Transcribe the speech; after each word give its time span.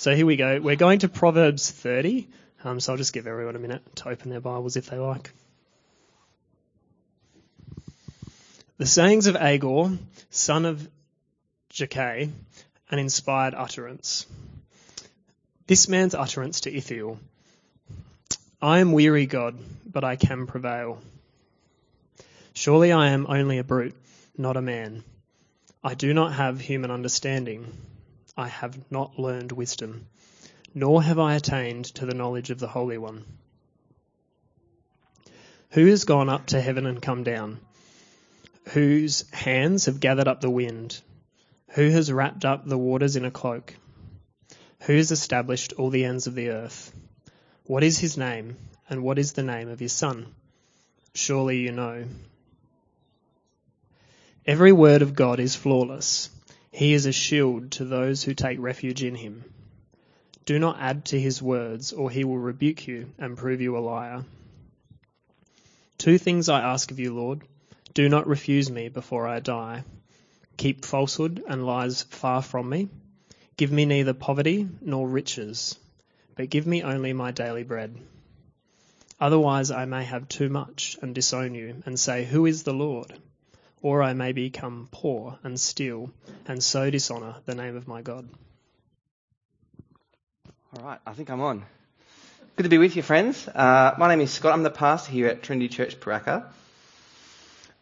So 0.00 0.16
here 0.16 0.24
we 0.24 0.36
go. 0.36 0.58
We're 0.62 0.76
going 0.76 1.00
to 1.00 1.10
Proverbs 1.10 1.70
30. 1.70 2.26
Um, 2.64 2.80
so 2.80 2.90
I'll 2.90 2.96
just 2.96 3.12
give 3.12 3.26
everyone 3.26 3.54
a 3.54 3.58
minute 3.58 3.82
to 3.96 4.08
open 4.08 4.30
their 4.30 4.40
Bibles 4.40 4.76
if 4.76 4.88
they 4.88 4.96
like. 4.96 5.30
The 8.78 8.86
sayings 8.86 9.26
of 9.26 9.36
Agur, 9.36 9.98
son 10.30 10.64
of 10.64 10.88
Jakeh, 11.70 12.30
an 12.90 12.98
inspired 12.98 13.52
utterance. 13.52 14.24
This 15.66 15.86
man's 15.86 16.14
utterance 16.14 16.62
to 16.62 16.74
Ithiel. 16.74 17.18
I 18.62 18.78
am 18.78 18.92
weary, 18.92 19.26
God, 19.26 19.58
but 19.84 20.02
I 20.02 20.16
can 20.16 20.46
prevail. 20.46 20.98
Surely 22.54 22.90
I 22.90 23.08
am 23.08 23.26
only 23.28 23.58
a 23.58 23.64
brute, 23.64 23.96
not 24.38 24.56
a 24.56 24.62
man. 24.62 25.04
I 25.84 25.92
do 25.92 26.14
not 26.14 26.32
have 26.32 26.58
human 26.58 26.90
understanding. 26.90 27.70
I 28.36 28.48
have 28.48 28.90
not 28.90 29.18
learned 29.18 29.52
wisdom, 29.52 30.06
nor 30.74 31.02
have 31.02 31.18
I 31.18 31.34
attained 31.34 31.86
to 31.96 32.06
the 32.06 32.14
knowledge 32.14 32.50
of 32.50 32.58
the 32.58 32.68
Holy 32.68 32.98
One. 32.98 33.24
Who 35.70 35.86
has 35.86 36.04
gone 36.04 36.28
up 36.28 36.46
to 36.46 36.60
heaven 36.60 36.86
and 36.86 37.00
come 37.00 37.22
down? 37.22 37.60
Whose 38.70 39.28
hands 39.30 39.86
have 39.86 40.00
gathered 40.00 40.28
up 40.28 40.40
the 40.40 40.50
wind? 40.50 41.00
Who 41.70 41.90
has 41.90 42.12
wrapped 42.12 42.44
up 42.44 42.66
the 42.66 42.78
waters 42.78 43.16
in 43.16 43.24
a 43.24 43.30
cloak? 43.30 43.74
Who 44.80 44.96
has 44.96 45.10
established 45.10 45.74
all 45.74 45.90
the 45.90 46.04
ends 46.04 46.26
of 46.26 46.34
the 46.34 46.50
earth? 46.50 46.92
What 47.64 47.84
is 47.84 47.98
his 47.98 48.16
name, 48.16 48.56
and 48.88 49.02
what 49.02 49.18
is 49.18 49.32
the 49.32 49.42
name 49.42 49.68
of 49.68 49.78
his 49.78 49.92
son? 49.92 50.26
Surely 51.14 51.58
you 51.58 51.72
know. 51.72 52.04
Every 54.46 54.72
word 54.72 55.02
of 55.02 55.14
God 55.14 55.38
is 55.38 55.54
flawless. 55.54 56.30
He 56.70 56.92
is 56.92 57.06
a 57.06 57.12
shield 57.12 57.72
to 57.72 57.84
those 57.84 58.22
who 58.22 58.34
take 58.34 58.58
refuge 58.60 59.02
in 59.02 59.14
him. 59.14 59.44
Do 60.44 60.58
not 60.58 60.80
add 60.80 61.04
to 61.06 61.20
his 61.20 61.42
words, 61.42 61.92
or 61.92 62.10
he 62.10 62.24
will 62.24 62.38
rebuke 62.38 62.86
you 62.86 63.12
and 63.18 63.36
prove 63.36 63.60
you 63.60 63.76
a 63.76 63.80
liar. 63.80 64.24
Two 65.98 66.16
things 66.16 66.48
I 66.48 66.60
ask 66.60 66.90
of 66.90 66.98
you, 66.98 67.14
Lord. 67.14 67.42
Do 67.92 68.08
not 68.08 68.26
refuse 68.26 68.70
me 68.70 68.88
before 68.88 69.26
I 69.26 69.40
die. 69.40 69.84
Keep 70.56 70.84
falsehood 70.84 71.42
and 71.46 71.66
lies 71.66 72.02
far 72.04 72.40
from 72.40 72.68
me. 72.68 72.88
Give 73.56 73.72
me 73.72 73.84
neither 73.84 74.14
poverty 74.14 74.68
nor 74.80 75.08
riches, 75.08 75.78
but 76.36 76.50
give 76.50 76.66
me 76.66 76.82
only 76.82 77.12
my 77.12 77.30
daily 77.30 77.64
bread. 77.64 77.96
Otherwise 79.20 79.70
I 79.70 79.84
may 79.84 80.04
have 80.04 80.28
too 80.28 80.48
much 80.48 80.96
and 81.02 81.14
disown 81.14 81.54
you 81.54 81.82
and 81.84 82.00
say, 82.00 82.24
Who 82.24 82.46
is 82.46 82.62
the 82.62 82.72
Lord? 82.72 83.12
Or 83.82 84.02
I 84.02 84.12
may 84.12 84.32
become 84.32 84.88
poor 84.90 85.38
and 85.42 85.58
steal 85.58 86.10
and 86.46 86.62
so 86.62 86.90
dishonour 86.90 87.36
the 87.46 87.54
name 87.54 87.76
of 87.76 87.88
my 87.88 88.02
God. 88.02 88.28
All 90.76 90.84
right, 90.84 91.00
I 91.06 91.12
think 91.12 91.30
I'm 91.30 91.40
on. 91.40 91.64
Good 92.56 92.64
to 92.64 92.68
be 92.68 92.78
with 92.78 92.94
you, 92.94 93.02
friends. 93.02 93.48
Uh, 93.48 93.94
my 93.98 94.08
name 94.08 94.20
is 94.20 94.30
Scott. 94.30 94.52
I'm 94.52 94.62
the 94.62 94.70
pastor 94.70 95.10
here 95.12 95.26
at 95.28 95.42
Trinity 95.42 95.68
Church 95.68 95.98
Paraka. 95.98 96.44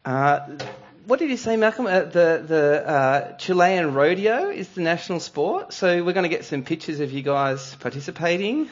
Uh, 0.05 0.41
what 1.05 1.19
did 1.19 1.31
you 1.31 1.37
say, 1.37 1.57
Malcolm? 1.57 1.87
Uh, 1.87 2.01
the 2.01 2.45
the 2.47 2.89
uh, 2.89 3.37
Chilean 3.39 3.93
rodeo 3.93 4.51
is 4.51 4.69
the 4.69 4.83
national 4.83 5.21
sport, 5.21 5.73
so 5.73 6.05
we're 6.05 6.13
going 6.13 6.23
to 6.23 6.29
get 6.29 6.45
some 6.45 6.63
pictures 6.63 7.01
of 7.01 7.13
you 7.13 7.23
guys 7.23 7.75
participating 7.77 8.69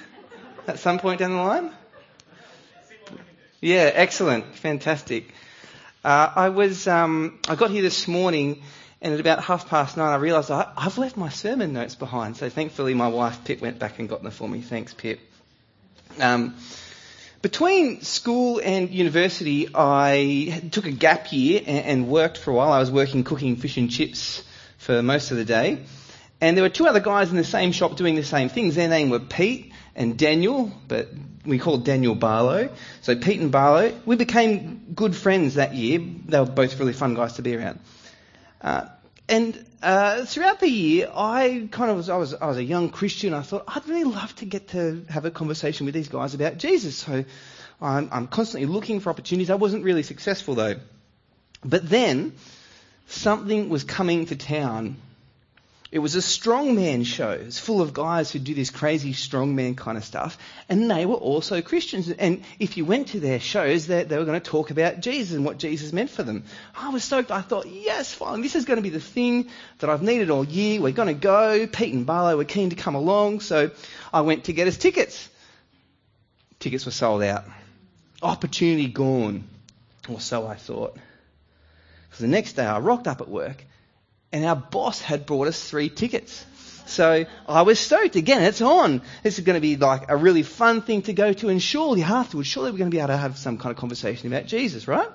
at 0.66 0.78
some 0.78 0.98
point 0.98 1.18
down 1.18 1.32
the 1.32 1.42
line. 1.42 1.70
Yeah, 3.60 3.90
excellent, 3.92 4.54
fantastic. 4.54 5.32
Uh, 6.06 6.32
I 6.36 6.50
was, 6.50 6.86
um, 6.86 7.36
I 7.48 7.56
got 7.56 7.72
here 7.72 7.82
this 7.82 8.06
morning, 8.06 8.62
and 9.02 9.12
at 9.12 9.18
about 9.18 9.42
half 9.42 9.68
past 9.68 9.96
nine, 9.96 10.12
I 10.12 10.14
realised 10.18 10.52
I, 10.52 10.72
have 10.78 10.98
left 10.98 11.16
my 11.16 11.30
sermon 11.30 11.72
notes 11.72 11.96
behind. 11.96 12.36
So 12.36 12.48
thankfully, 12.48 12.94
my 12.94 13.08
wife 13.08 13.42
Pip 13.44 13.60
went 13.60 13.80
back 13.80 13.98
and 13.98 14.08
got 14.08 14.22
them 14.22 14.30
for 14.30 14.48
me. 14.48 14.60
Thanks, 14.60 14.94
Pip. 14.94 15.18
Um, 16.20 16.54
between 17.42 18.02
school 18.02 18.60
and 18.62 18.90
university, 18.90 19.68
I 19.74 20.68
took 20.70 20.86
a 20.86 20.92
gap 20.92 21.32
year 21.32 21.60
and, 21.66 21.84
and 21.84 22.08
worked 22.08 22.38
for 22.38 22.52
a 22.52 22.54
while. 22.54 22.70
I 22.70 22.78
was 22.78 22.92
working 22.92 23.24
cooking 23.24 23.56
fish 23.56 23.76
and 23.76 23.90
chips 23.90 24.44
for 24.78 25.02
most 25.02 25.32
of 25.32 25.38
the 25.38 25.44
day. 25.44 25.80
And 26.40 26.56
there 26.56 26.62
were 26.62 26.68
two 26.68 26.86
other 26.86 27.00
guys 27.00 27.30
in 27.30 27.36
the 27.36 27.42
same 27.42 27.72
shop 27.72 27.96
doing 27.96 28.14
the 28.14 28.22
same 28.22 28.48
things. 28.48 28.76
Their 28.76 28.88
name 28.88 29.10
were 29.10 29.18
Pete 29.18 29.72
and 29.96 30.16
Daniel, 30.16 30.70
but 30.86 31.08
we 31.46 31.58
called 31.58 31.84
Daniel 31.84 32.14
Barlow. 32.14 32.68
So 33.02 33.16
Pete 33.16 33.40
and 33.40 33.50
Barlow, 33.50 33.94
we 34.04 34.16
became 34.16 34.86
good 34.94 35.14
friends 35.14 35.54
that 35.54 35.74
year. 35.74 36.00
They 36.26 36.38
were 36.38 36.46
both 36.46 36.78
really 36.78 36.92
fun 36.92 37.14
guys 37.14 37.34
to 37.34 37.42
be 37.42 37.56
around. 37.56 37.80
Uh, 38.60 38.88
and 39.28 39.64
uh, 39.82 40.24
throughout 40.24 40.60
the 40.60 40.68
year, 40.68 41.10
I 41.14 41.68
kind 41.70 41.90
of 41.90 41.96
was 41.96 42.08
I, 42.08 42.16
was 42.16 42.34
I 42.34 42.46
was 42.46 42.58
a 42.58 42.64
young 42.64 42.90
Christian. 42.90 43.34
I 43.34 43.42
thought 43.42 43.64
I'd 43.66 43.88
really 43.88 44.04
love 44.04 44.34
to 44.36 44.44
get 44.44 44.68
to 44.68 45.04
have 45.08 45.24
a 45.24 45.30
conversation 45.30 45.86
with 45.86 45.94
these 45.94 46.08
guys 46.08 46.34
about 46.34 46.58
Jesus. 46.58 46.96
So 46.96 47.24
I'm, 47.80 48.08
I'm 48.12 48.26
constantly 48.28 48.66
looking 48.66 49.00
for 49.00 49.10
opportunities. 49.10 49.50
I 49.50 49.56
wasn't 49.56 49.84
really 49.84 50.02
successful 50.02 50.54
though. 50.54 50.76
But 51.64 51.88
then 51.88 52.34
something 53.08 53.68
was 53.68 53.84
coming 53.84 54.26
to 54.26 54.36
town 54.36 54.96
it 55.96 56.00
was 56.00 56.14
a 56.14 56.18
strongman 56.18 57.06
show. 57.06 57.30
It's 57.30 57.58
full 57.58 57.80
of 57.80 57.94
guys 57.94 58.30
who 58.30 58.38
do 58.38 58.52
this 58.52 58.68
crazy 58.68 59.14
strongman 59.14 59.78
kind 59.78 59.96
of 59.96 60.04
stuff. 60.04 60.36
And 60.68 60.90
they 60.90 61.06
were 61.06 61.14
also 61.14 61.62
Christians. 61.62 62.10
And 62.10 62.42
if 62.58 62.76
you 62.76 62.84
went 62.84 63.08
to 63.08 63.20
their 63.20 63.40
shows, 63.40 63.86
they, 63.86 64.04
they 64.04 64.18
were 64.18 64.26
going 64.26 64.38
to 64.38 64.50
talk 64.50 64.70
about 64.70 65.00
Jesus 65.00 65.34
and 65.34 65.42
what 65.42 65.56
Jesus 65.56 65.94
meant 65.94 66.10
for 66.10 66.22
them. 66.22 66.44
I 66.76 66.90
was 66.90 67.02
stoked. 67.02 67.30
I 67.30 67.40
thought, 67.40 67.64
yes, 67.64 68.12
fine. 68.12 68.42
This 68.42 68.56
is 68.56 68.66
going 68.66 68.76
to 68.76 68.82
be 68.82 68.90
the 68.90 69.00
thing 69.00 69.48
that 69.78 69.88
I've 69.88 70.02
needed 70.02 70.28
all 70.28 70.44
year. 70.44 70.82
We're 70.82 70.92
going 70.92 71.08
to 71.08 71.14
go. 71.14 71.66
Pete 71.66 71.94
and 71.94 72.04
Barlow 72.04 72.36
were 72.36 72.44
keen 72.44 72.68
to 72.68 72.76
come 72.76 72.94
along. 72.94 73.40
So 73.40 73.70
I 74.12 74.20
went 74.20 74.44
to 74.44 74.52
get 74.52 74.68
us 74.68 74.76
tickets. 74.76 75.30
Tickets 76.60 76.84
were 76.84 76.92
sold 76.92 77.22
out. 77.22 77.44
Opportunity 78.20 78.88
gone. 78.88 79.48
Or 80.10 80.20
so 80.20 80.46
I 80.46 80.56
thought. 80.56 80.98
Because 82.10 82.18
the 82.18 82.28
next 82.28 82.52
day 82.52 82.66
I 82.66 82.80
rocked 82.80 83.08
up 83.08 83.22
at 83.22 83.30
work 83.30 83.64
and 84.32 84.44
our 84.44 84.56
boss 84.56 85.00
had 85.00 85.26
brought 85.26 85.48
us 85.48 85.68
three 85.68 85.88
tickets. 85.88 86.44
So 86.86 87.26
I 87.48 87.62
was 87.62 87.80
stoked. 87.80 88.16
Again, 88.16 88.42
it's 88.42 88.60
on. 88.60 89.02
This 89.22 89.38
is 89.38 89.44
going 89.44 89.54
to 89.54 89.60
be 89.60 89.76
like 89.76 90.08
a 90.08 90.16
really 90.16 90.42
fun 90.42 90.82
thing 90.82 91.02
to 91.02 91.12
go 91.12 91.32
to, 91.32 91.48
and 91.48 91.60
surely 91.60 92.02
afterwards, 92.02 92.48
surely 92.48 92.70
we're 92.70 92.78
going 92.78 92.90
to 92.90 92.94
be 92.94 93.00
able 93.00 93.08
to 93.08 93.16
have 93.16 93.38
some 93.38 93.58
kind 93.58 93.72
of 93.72 93.76
conversation 93.76 94.32
about 94.32 94.46
Jesus, 94.46 94.86
right? 94.86 95.08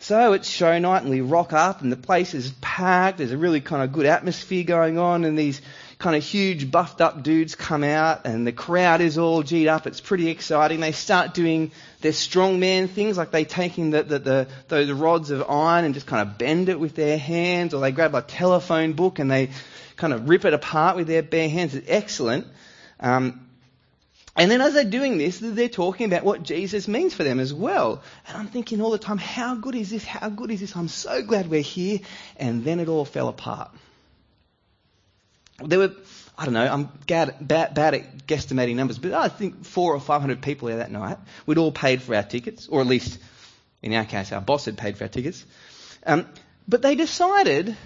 So 0.00 0.34
it's 0.34 0.48
show 0.48 0.78
night, 0.78 1.02
and 1.02 1.10
we 1.10 1.20
rock 1.20 1.52
up, 1.52 1.80
and 1.80 1.90
the 1.90 1.96
place 1.96 2.34
is 2.34 2.52
packed. 2.60 3.18
There's 3.18 3.32
a 3.32 3.38
really 3.38 3.60
kind 3.60 3.82
of 3.82 3.92
good 3.92 4.06
atmosphere 4.06 4.64
going 4.64 4.98
on, 4.98 5.24
and 5.24 5.38
these 5.38 5.60
kind 5.98 6.14
of 6.14 6.22
huge 6.22 6.70
buffed 6.70 7.00
up 7.00 7.22
dudes 7.22 7.54
come 7.54 7.82
out 7.82 8.26
and 8.26 8.46
the 8.46 8.52
crowd 8.52 9.00
is 9.00 9.16
all 9.16 9.42
G'd 9.42 9.66
up. 9.66 9.86
It's 9.86 10.00
pretty 10.00 10.28
exciting. 10.28 10.80
They 10.80 10.92
start 10.92 11.32
doing 11.32 11.72
their 12.02 12.12
strongman 12.12 12.90
things 12.90 13.16
like 13.16 13.30
they 13.30 13.44
taking 13.44 13.90
the, 13.90 14.02
the, 14.02 14.18
the, 14.18 14.48
those 14.68 14.90
rods 14.90 15.30
of 15.30 15.48
iron 15.48 15.86
and 15.86 15.94
just 15.94 16.06
kind 16.06 16.28
of 16.28 16.36
bend 16.36 16.68
it 16.68 16.78
with 16.78 16.94
their 16.94 17.16
hands 17.16 17.72
or 17.72 17.80
they 17.80 17.92
grab 17.92 18.14
a 18.14 18.20
telephone 18.20 18.92
book 18.92 19.18
and 19.18 19.30
they 19.30 19.50
kind 19.96 20.12
of 20.12 20.28
rip 20.28 20.44
it 20.44 20.52
apart 20.52 20.96
with 20.96 21.06
their 21.06 21.22
bare 21.22 21.48
hands. 21.48 21.74
It's 21.74 21.88
excellent. 21.88 22.46
Um, 23.00 23.48
and 24.38 24.50
then 24.50 24.60
as 24.60 24.74
they're 24.74 24.84
doing 24.84 25.16
this, 25.16 25.38
they're 25.40 25.70
talking 25.70 26.04
about 26.04 26.24
what 26.24 26.42
Jesus 26.42 26.88
means 26.88 27.14
for 27.14 27.24
them 27.24 27.40
as 27.40 27.54
well. 27.54 28.02
And 28.28 28.36
I'm 28.36 28.48
thinking 28.48 28.82
all 28.82 28.90
the 28.90 28.98
time, 28.98 29.16
how 29.16 29.54
good 29.54 29.74
is 29.74 29.88
this? 29.88 30.04
How 30.04 30.28
good 30.28 30.50
is 30.50 30.60
this? 30.60 30.76
I'm 30.76 30.88
so 30.88 31.22
glad 31.22 31.48
we're 31.48 31.62
here. 31.62 32.00
And 32.36 32.62
then 32.62 32.80
it 32.80 32.88
all 32.88 33.06
fell 33.06 33.28
apart 33.28 33.70
there 35.64 35.78
were, 35.78 35.92
I 36.36 36.44
don't 36.44 36.54
know, 36.54 36.66
I'm 36.66 36.88
bad, 37.06 37.36
bad, 37.40 37.94
at 37.94 38.26
guesstimating 38.26 38.76
numbers, 38.76 38.98
but 38.98 39.12
I 39.12 39.28
think 39.28 39.64
four 39.64 39.94
or 39.94 40.00
five 40.00 40.20
hundred 40.20 40.42
people 40.42 40.68
there 40.68 40.78
that 40.78 40.90
night. 40.90 41.18
We'd 41.46 41.58
all 41.58 41.72
paid 41.72 42.02
for 42.02 42.14
our 42.14 42.22
tickets, 42.22 42.68
or 42.68 42.80
at 42.80 42.86
least 42.86 43.18
in 43.82 43.92
our 43.94 44.04
case, 44.04 44.32
our 44.32 44.40
boss 44.40 44.64
had 44.64 44.76
paid 44.76 44.96
for 44.96 45.04
our 45.04 45.08
tickets. 45.08 45.44
Um, 46.04 46.26
but 46.68 46.82
they 46.82 46.94
decided 46.94 47.76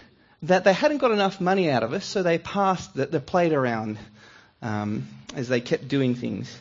that 0.43 0.65
they 0.65 0.73
hadn't 0.73 0.99
got 0.99 1.11
enough 1.11 1.41
money 1.41 1.71
out 1.71 1.83
of 1.83 1.93
us, 1.93 2.05
so 2.05 2.23
they 2.23 2.39
passed 2.39 2.95
the, 2.95 3.07
the 3.07 3.21
plate 3.21 3.53
around 3.53 3.99
um, 4.63 5.07
as 5.35 5.49
they 5.49 5.61
kept 5.61 5.89
doing 5.89 6.15
things. 6.15 6.57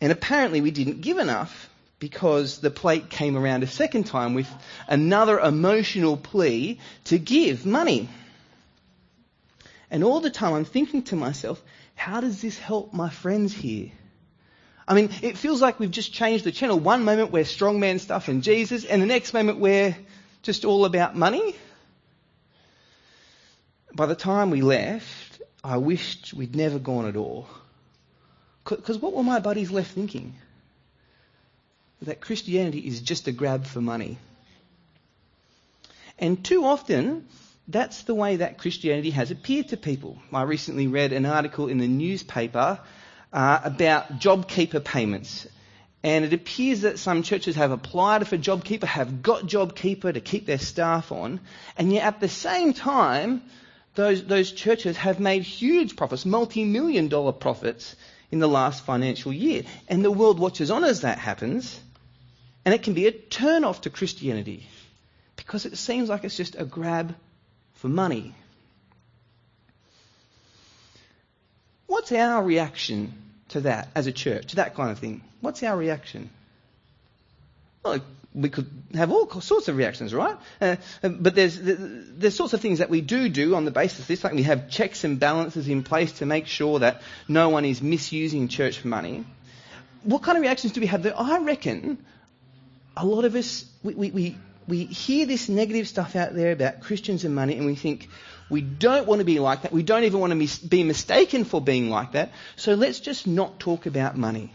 And 0.00 0.12
apparently 0.12 0.60
we 0.60 0.70
didn't 0.70 1.00
give 1.02 1.18
enough 1.18 1.68
because 1.98 2.58
the 2.58 2.70
plate 2.70 3.10
came 3.10 3.36
around 3.36 3.62
a 3.62 3.66
second 3.66 4.04
time 4.04 4.34
with 4.34 4.48
another 4.88 5.38
emotional 5.38 6.16
plea 6.16 6.80
to 7.04 7.18
give 7.18 7.66
money. 7.66 8.08
And 9.90 10.04
all 10.04 10.20
the 10.20 10.30
time 10.30 10.54
I'm 10.54 10.64
thinking 10.64 11.02
to 11.04 11.16
myself, 11.16 11.62
how 11.94 12.20
does 12.20 12.40
this 12.40 12.58
help 12.58 12.92
my 12.92 13.10
friends 13.10 13.52
here? 13.52 13.90
I 14.86 14.94
mean, 14.94 15.10
it 15.22 15.38
feels 15.38 15.60
like 15.60 15.78
we've 15.78 15.90
just 15.90 16.12
changed 16.12 16.44
the 16.44 16.52
channel. 16.52 16.78
One 16.78 17.04
moment 17.04 17.30
we're 17.30 17.44
strongman 17.44 18.00
stuff 18.00 18.28
and 18.28 18.42
Jesus, 18.42 18.84
and 18.84 19.00
the 19.00 19.06
next 19.06 19.32
moment 19.32 19.58
we're 19.58 19.96
just 20.42 20.64
all 20.64 20.84
about 20.84 21.16
money. 21.16 21.54
By 23.94 24.06
the 24.06 24.14
time 24.14 24.50
we 24.50 24.62
left, 24.62 25.42
I 25.62 25.76
wished 25.76 26.32
we'd 26.32 26.56
never 26.56 26.78
gone 26.78 27.06
at 27.06 27.16
all. 27.16 27.48
Because 28.64 28.98
what 28.98 29.12
were 29.12 29.22
my 29.22 29.40
buddies 29.40 29.70
left 29.70 29.92
thinking? 29.92 30.34
That 32.02 32.20
Christianity 32.20 32.78
is 32.78 33.00
just 33.00 33.28
a 33.28 33.32
grab 33.32 33.66
for 33.66 33.80
money. 33.80 34.18
And 36.18 36.42
too 36.44 36.64
often, 36.64 37.26
that's 37.68 38.02
the 38.02 38.14
way 38.14 38.36
that 38.36 38.58
Christianity 38.58 39.10
has 39.10 39.30
appeared 39.30 39.68
to 39.68 39.76
people. 39.76 40.18
I 40.32 40.42
recently 40.42 40.86
read 40.86 41.12
an 41.12 41.26
article 41.26 41.68
in 41.68 41.78
the 41.78 41.88
newspaper 41.88 42.80
uh, 43.32 43.60
about 43.62 44.18
JobKeeper 44.18 44.84
payments. 44.84 45.46
And 46.02 46.24
it 46.24 46.32
appears 46.32 46.80
that 46.80 46.98
some 46.98 47.22
churches 47.22 47.56
have 47.56 47.72
applied 47.72 48.26
for 48.26 48.38
JobKeeper, 48.38 48.84
have 48.84 49.22
got 49.22 49.42
JobKeeper 49.42 50.14
to 50.14 50.20
keep 50.20 50.46
their 50.46 50.58
staff 50.58 51.12
on, 51.12 51.40
and 51.76 51.92
yet 51.92 52.04
at 52.04 52.20
the 52.20 52.28
same 52.28 52.72
time, 52.72 53.42
those, 53.94 54.24
those 54.24 54.50
churches 54.52 54.96
have 54.96 55.20
made 55.20 55.42
huge 55.42 55.96
profits, 55.96 56.24
multi-million 56.24 57.08
dollar 57.08 57.32
profits 57.32 57.96
in 58.30 58.38
the 58.38 58.48
last 58.48 58.84
financial 58.84 59.32
year. 59.32 59.64
And 59.88 60.04
the 60.04 60.10
world 60.10 60.38
watches 60.38 60.70
on 60.70 60.84
as 60.84 61.02
that 61.02 61.18
happens, 61.18 61.78
and 62.64 62.74
it 62.74 62.82
can 62.82 62.94
be 62.94 63.06
a 63.06 63.12
turn 63.12 63.64
off 63.64 63.82
to 63.82 63.90
Christianity 63.90 64.66
because 65.36 65.66
it 65.66 65.76
seems 65.76 66.08
like 66.08 66.24
it's 66.24 66.36
just 66.36 66.54
a 66.58 66.64
grab 66.64 67.14
for 67.80 67.88
money. 67.88 68.34
What's 71.86 72.12
our 72.12 72.42
reaction 72.42 73.14
to 73.48 73.62
that 73.62 73.88
as 73.94 74.06
a 74.06 74.12
church, 74.12 74.48
to 74.48 74.56
that 74.56 74.74
kind 74.74 74.90
of 74.90 74.98
thing? 74.98 75.22
What's 75.40 75.62
our 75.62 75.76
reaction? 75.76 76.28
Well, 77.82 78.00
we 78.34 78.50
could 78.50 78.70
have 78.94 79.10
all 79.10 79.40
sorts 79.40 79.68
of 79.68 79.76
reactions, 79.78 80.12
right? 80.12 80.36
Uh, 80.60 80.76
but 81.02 81.34
there's, 81.34 81.58
there's 81.58 82.36
sorts 82.36 82.52
of 82.52 82.60
things 82.60 82.80
that 82.80 82.90
we 82.90 83.00
do 83.00 83.30
do 83.30 83.54
on 83.54 83.64
the 83.64 83.70
basis 83.70 84.00
of 84.00 84.06
this, 84.06 84.22
like 84.22 84.34
we 84.34 84.42
have 84.42 84.68
checks 84.68 85.02
and 85.04 85.18
balances 85.18 85.66
in 85.66 85.82
place 85.82 86.12
to 86.18 86.26
make 86.26 86.46
sure 86.46 86.80
that 86.80 87.00
no 87.28 87.48
one 87.48 87.64
is 87.64 87.80
misusing 87.80 88.48
church 88.48 88.84
money. 88.84 89.24
What 90.04 90.22
kind 90.22 90.36
of 90.36 90.42
reactions 90.42 90.74
do 90.74 90.82
we 90.82 90.86
have? 90.86 91.06
I 91.06 91.38
reckon 91.38 92.04
a 92.94 93.06
lot 93.06 93.24
of 93.24 93.34
us, 93.34 93.64
we, 93.82 94.10
we, 94.10 94.36
we 94.68 94.84
hear 94.84 95.26
this 95.26 95.48
negative 95.48 95.88
stuff 95.88 96.16
out 96.16 96.34
there 96.34 96.52
about 96.52 96.80
Christians 96.80 97.24
and 97.24 97.34
money 97.34 97.56
and 97.56 97.66
we 97.66 97.74
think, 97.74 98.08
we 98.48 98.60
don't 98.60 99.06
want 99.06 99.20
to 99.20 99.24
be 99.24 99.38
like 99.38 99.62
that. 99.62 99.72
We 99.72 99.82
don't 99.82 100.04
even 100.04 100.20
want 100.20 100.32
to 100.32 100.34
mis- 100.36 100.58
be 100.58 100.82
mistaken 100.82 101.44
for 101.44 101.60
being 101.60 101.88
like 101.88 102.12
that. 102.12 102.32
So 102.56 102.74
let's 102.74 103.00
just 103.00 103.26
not 103.26 103.60
talk 103.60 103.86
about 103.86 104.16
money. 104.16 104.52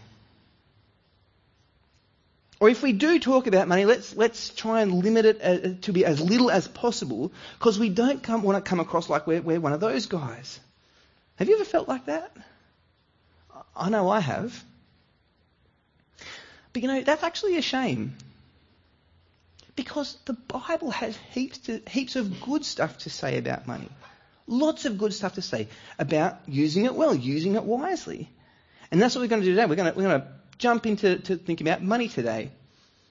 Or 2.58 2.68
if 2.70 2.82
we 2.82 2.92
do 2.92 3.18
talk 3.18 3.46
about 3.46 3.68
money, 3.68 3.84
let's, 3.84 4.16
let's 4.16 4.50
try 4.50 4.80
and 4.80 5.02
limit 5.04 5.26
it 5.26 5.40
uh, 5.42 5.80
to 5.82 5.92
be 5.92 6.04
as 6.04 6.20
little 6.20 6.50
as 6.50 6.66
possible 6.66 7.32
because 7.58 7.78
we 7.78 7.90
don't 7.90 8.22
come, 8.22 8.42
want 8.42 8.62
to 8.62 8.68
come 8.68 8.80
across 8.80 9.10
like 9.10 9.26
we're, 9.26 9.42
we're 9.42 9.60
one 9.60 9.72
of 9.72 9.80
those 9.80 10.06
guys. 10.06 10.58
Have 11.36 11.48
you 11.48 11.56
ever 11.56 11.64
felt 11.64 11.88
like 11.88 12.06
that? 12.06 12.34
I 13.74 13.90
know 13.90 14.08
I 14.08 14.20
have. 14.20 14.64
But 16.72 16.82
you 16.82 16.88
know, 16.88 17.02
that's 17.02 17.22
actually 17.22 17.56
a 17.56 17.62
shame. 17.62 18.16
Because 19.76 20.16
the 20.24 20.32
Bible 20.32 20.90
has 20.90 21.16
heaps, 21.32 21.58
to, 21.58 21.80
heaps 21.88 22.16
of 22.16 22.40
good 22.40 22.64
stuff 22.64 22.98
to 22.98 23.10
say 23.10 23.38
about 23.38 23.66
money. 23.66 23.88
Lots 24.46 24.84
of 24.84 24.96
good 24.96 25.12
stuff 25.12 25.34
to 25.34 25.42
say 25.42 25.68
about 25.98 26.38
using 26.46 26.86
it 26.86 26.94
well, 26.94 27.14
using 27.14 27.54
it 27.54 27.64
wisely. 27.64 28.30
And 28.90 29.00
that's 29.00 29.14
what 29.14 29.20
we're 29.20 29.28
going 29.28 29.42
to 29.42 29.46
do 29.46 29.52
today. 29.52 29.66
We're 29.66 29.76
going 29.76 29.92
to, 29.92 29.98
we're 29.98 30.08
going 30.08 30.20
to 30.20 30.28
jump 30.58 30.86
into 30.86 31.18
to 31.18 31.36
thinking 31.36 31.66
about 31.68 31.82
money 31.82 32.08
today. 32.08 32.50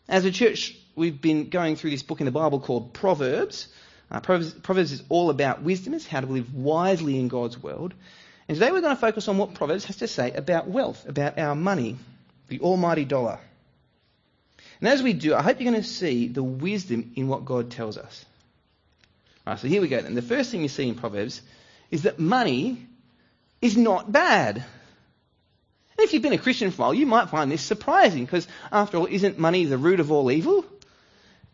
As 0.08 0.26
a 0.26 0.32
church, 0.32 0.76
we've 0.96 1.20
been 1.20 1.50
going 1.50 1.76
through 1.76 1.92
this 1.92 2.04
book 2.04 2.22
in 2.22 2.26
the 2.26 2.32
Bible 2.32 2.60
called 2.60 2.94
Proverbs. 2.94 3.68
Uh, 4.10 4.20
Proverbs, 4.20 4.54
Proverbs 4.54 4.92
is 4.92 5.04
all 5.10 5.30
about 5.30 5.62
wisdom, 5.62 5.94
it's 5.94 6.06
how 6.06 6.22
to 6.22 6.28
live 6.28 6.54
wisely 6.54 7.20
in 7.20 7.28
God's 7.28 7.62
world. 7.62 7.94
And 8.48 8.56
today 8.56 8.72
we're 8.72 8.82
going 8.82 8.96
to 8.96 9.02
focus 9.02 9.28
on 9.28 9.38
what 9.38 9.56
Proverbs 9.56 9.86
has 9.86 9.98
to 9.98 10.08
say 10.08 10.32
about 10.32 10.68
wealth, 10.68 11.08
about 11.08 11.40
our 11.40 11.56
money, 11.56 11.98
the 12.48 12.60
almighty 12.60 13.04
dollar. 13.04 13.40
And 14.80 14.90
as 14.90 15.02
we 15.02 15.14
do, 15.14 15.36
I 15.36 15.42
hope 15.42 15.60
you're 15.60 15.72
going 15.72 15.82
to 15.82 15.88
see 15.88 16.28
the 16.28 16.44
wisdom 16.44 17.12
in 17.16 17.28
what 17.28 17.46
God 17.46 17.72
tells 17.72 17.98
us. 17.98 18.26
All 19.46 19.54
right, 19.54 19.60
so 19.60 19.68
here 19.68 19.82
we 19.82 19.88
go 19.88 20.02
then. 20.02 20.16
The 20.16 20.22
first 20.22 20.52
thing 20.52 20.62
you 20.62 20.70
see 20.70 20.88
in 20.88 20.96
Proverbs 20.96 21.42
is 21.92 22.04
that 22.04 22.20
money 22.20 22.86
is 23.62 23.78
not 23.78 24.12
bad. 24.12 24.58
And 24.58 24.66
if 26.00 26.14
you've 26.14 26.22
been 26.22 26.34
a 26.34 26.38
Christian 26.38 26.72
for 26.72 26.82
a 26.82 26.86
while, 26.86 26.94
you 26.94 27.06
might 27.06 27.30
find 27.30 27.52
this 27.52 27.62
surprising 27.62 28.26
because, 28.26 28.48
after 28.72 28.98
all, 28.98 29.06
isn't 29.06 29.40
money 29.40 29.66
the 29.66 29.78
root 29.78 30.00
of 30.00 30.12
all 30.12 30.30
evil? 30.32 30.66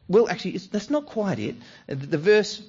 Well, 0.08 0.28
actually, 0.28 0.58
that's 0.58 0.90
not 0.90 1.06
quite 1.06 1.40
it. 1.40 1.56
The 1.88 2.18
verse 2.18 2.62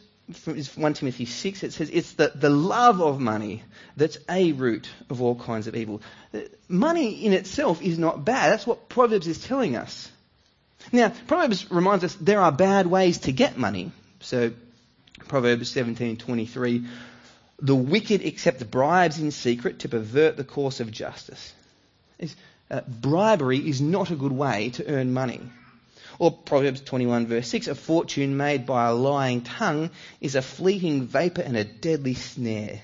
is 0.47 0.77
1 0.77 0.95
Timothy 0.95 1.25
6. 1.25 1.63
It 1.63 1.73
says 1.73 1.91
it's 1.91 2.13
the, 2.13 2.33
the 2.35 2.51
love 2.51 3.01
of 3.01 3.21
money 3.21 3.63
that's 3.97 4.19
a 4.29 4.53
root 4.53 4.89
of 5.11 5.23
all 5.23 5.35
kinds 5.35 5.67
of 5.67 5.75
evil. 5.75 6.03
Uh, 6.35 6.41
money 6.69 7.25
in 7.25 7.33
itself 7.33 7.83
is 7.83 7.99
not 7.99 8.25
bad. 8.25 8.53
That's 8.53 8.67
what 8.67 8.89
Proverbs 8.89 9.27
is 9.27 9.43
telling 9.43 9.77
us. 9.77 10.11
Now, 10.91 11.13
Proverbs 11.27 11.71
reminds 11.71 12.05
us 12.05 12.15
there 12.15 12.41
are 12.41 12.53
bad 12.53 12.87
ways 12.87 13.19
to 13.19 13.33
get 13.33 13.57
money. 13.57 13.93
So, 14.21 14.53
Proverbs 15.29 15.71
17:23, 15.73 16.87
the 17.61 17.77
wicked 17.77 18.25
accept 18.25 18.69
bribes 18.71 19.19
in 19.19 19.31
secret 19.31 19.81
to 19.81 19.89
pervert 19.89 20.37
the 20.37 20.45
course 20.45 20.81
of 20.81 20.91
justice. 20.91 21.53
Uh, 22.71 22.81
bribery 22.89 23.59
is 23.59 23.81
not 23.81 24.11
a 24.11 24.17
good 24.17 24.33
way 24.33 24.71
to 24.71 24.89
earn 24.89 25.13
money. 25.13 25.41
Or 26.19 26.31
Proverbs 26.31 26.81
21 26.81 27.27
verse 27.27 27.49
6, 27.49 27.67
a 27.69 27.75
fortune 27.75 28.37
made 28.37 28.65
by 28.65 28.87
a 28.87 28.95
lying 28.95 29.43
tongue 29.43 29.91
is 30.21 30.35
a 30.35 30.43
fleeting 30.43 31.07
vapor 31.07 31.43
and 31.43 31.57
a 31.57 31.65
deadly 31.65 32.15
snare. 32.15 32.81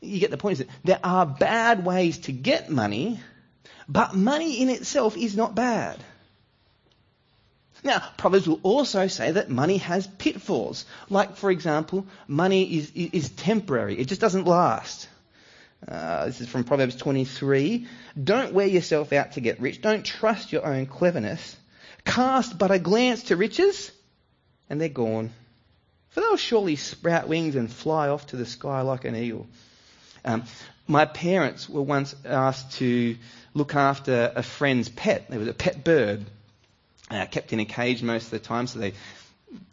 You 0.00 0.20
get 0.20 0.30
the 0.30 0.36
point. 0.36 0.62
There 0.84 1.00
are 1.02 1.26
bad 1.26 1.84
ways 1.84 2.18
to 2.18 2.32
get 2.32 2.70
money, 2.70 3.20
but 3.88 4.14
money 4.14 4.62
in 4.62 4.68
itself 4.68 5.16
is 5.16 5.36
not 5.36 5.54
bad. 5.54 5.98
Now, 7.84 8.02
Proverbs 8.16 8.48
will 8.48 8.60
also 8.62 9.06
say 9.06 9.30
that 9.32 9.50
money 9.50 9.78
has 9.78 10.06
pitfalls. 10.06 10.84
Like, 11.08 11.36
for 11.36 11.50
example, 11.50 12.06
money 12.26 12.76
is, 12.76 12.90
is 12.94 13.30
temporary. 13.30 13.98
It 13.98 14.08
just 14.08 14.20
doesn't 14.20 14.46
last. 14.46 15.08
Uh, 15.86 16.26
this 16.26 16.40
is 16.40 16.48
from 16.48 16.64
Proverbs 16.64 16.96
23. 16.96 17.86
Don't 18.22 18.52
wear 18.52 18.66
yourself 18.66 19.12
out 19.12 19.32
to 19.32 19.40
get 19.40 19.60
rich. 19.60 19.80
Don't 19.80 20.04
trust 20.04 20.52
your 20.52 20.66
own 20.66 20.86
cleverness. 20.86 21.56
Cast 22.04 22.58
but 22.58 22.72
a 22.72 22.78
glance 22.78 23.24
to 23.24 23.36
riches, 23.36 23.92
and 24.68 24.80
they're 24.80 24.88
gone. 24.88 25.30
For 26.08 26.20
they'll 26.20 26.36
surely 26.36 26.74
sprout 26.76 27.28
wings 27.28 27.54
and 27.54 27.70
fly 27.70 28.08
off 28.08 28.28
to 28.28 28.36
the 28.36 28.46
sky 28.46 28.80
like 28.80 29.04
an 29.04 29.14
eagle. 29.14 29.46
Um, 30.24 30.44
my 30.88 31.04
parents 31.04 31.68
were 31.68 31.82
once 31.82 32.16
asked 32.24 32.72
to 32.78 33.16
look 33.54 33.74
after 33.76 34.32
a 34.34 34.42
friend's 34.42 34.88
pet. 34.88 35.28
There 35.28 35.38
was 35.38 35.48
a 35.48 35.54
pet 35.54 35.84
bird 35.84 36.26
uh, 37.10 37.26
kept 37.26 37.52
in 37.52 37.60
a 37.60 37.64
cage 37.64 38.02
most 38.02 38.24
of 38.24 38.30
the 38.30 38.38
time, 38.38 38.66
so 38.66 38.78
they 38.78 38.92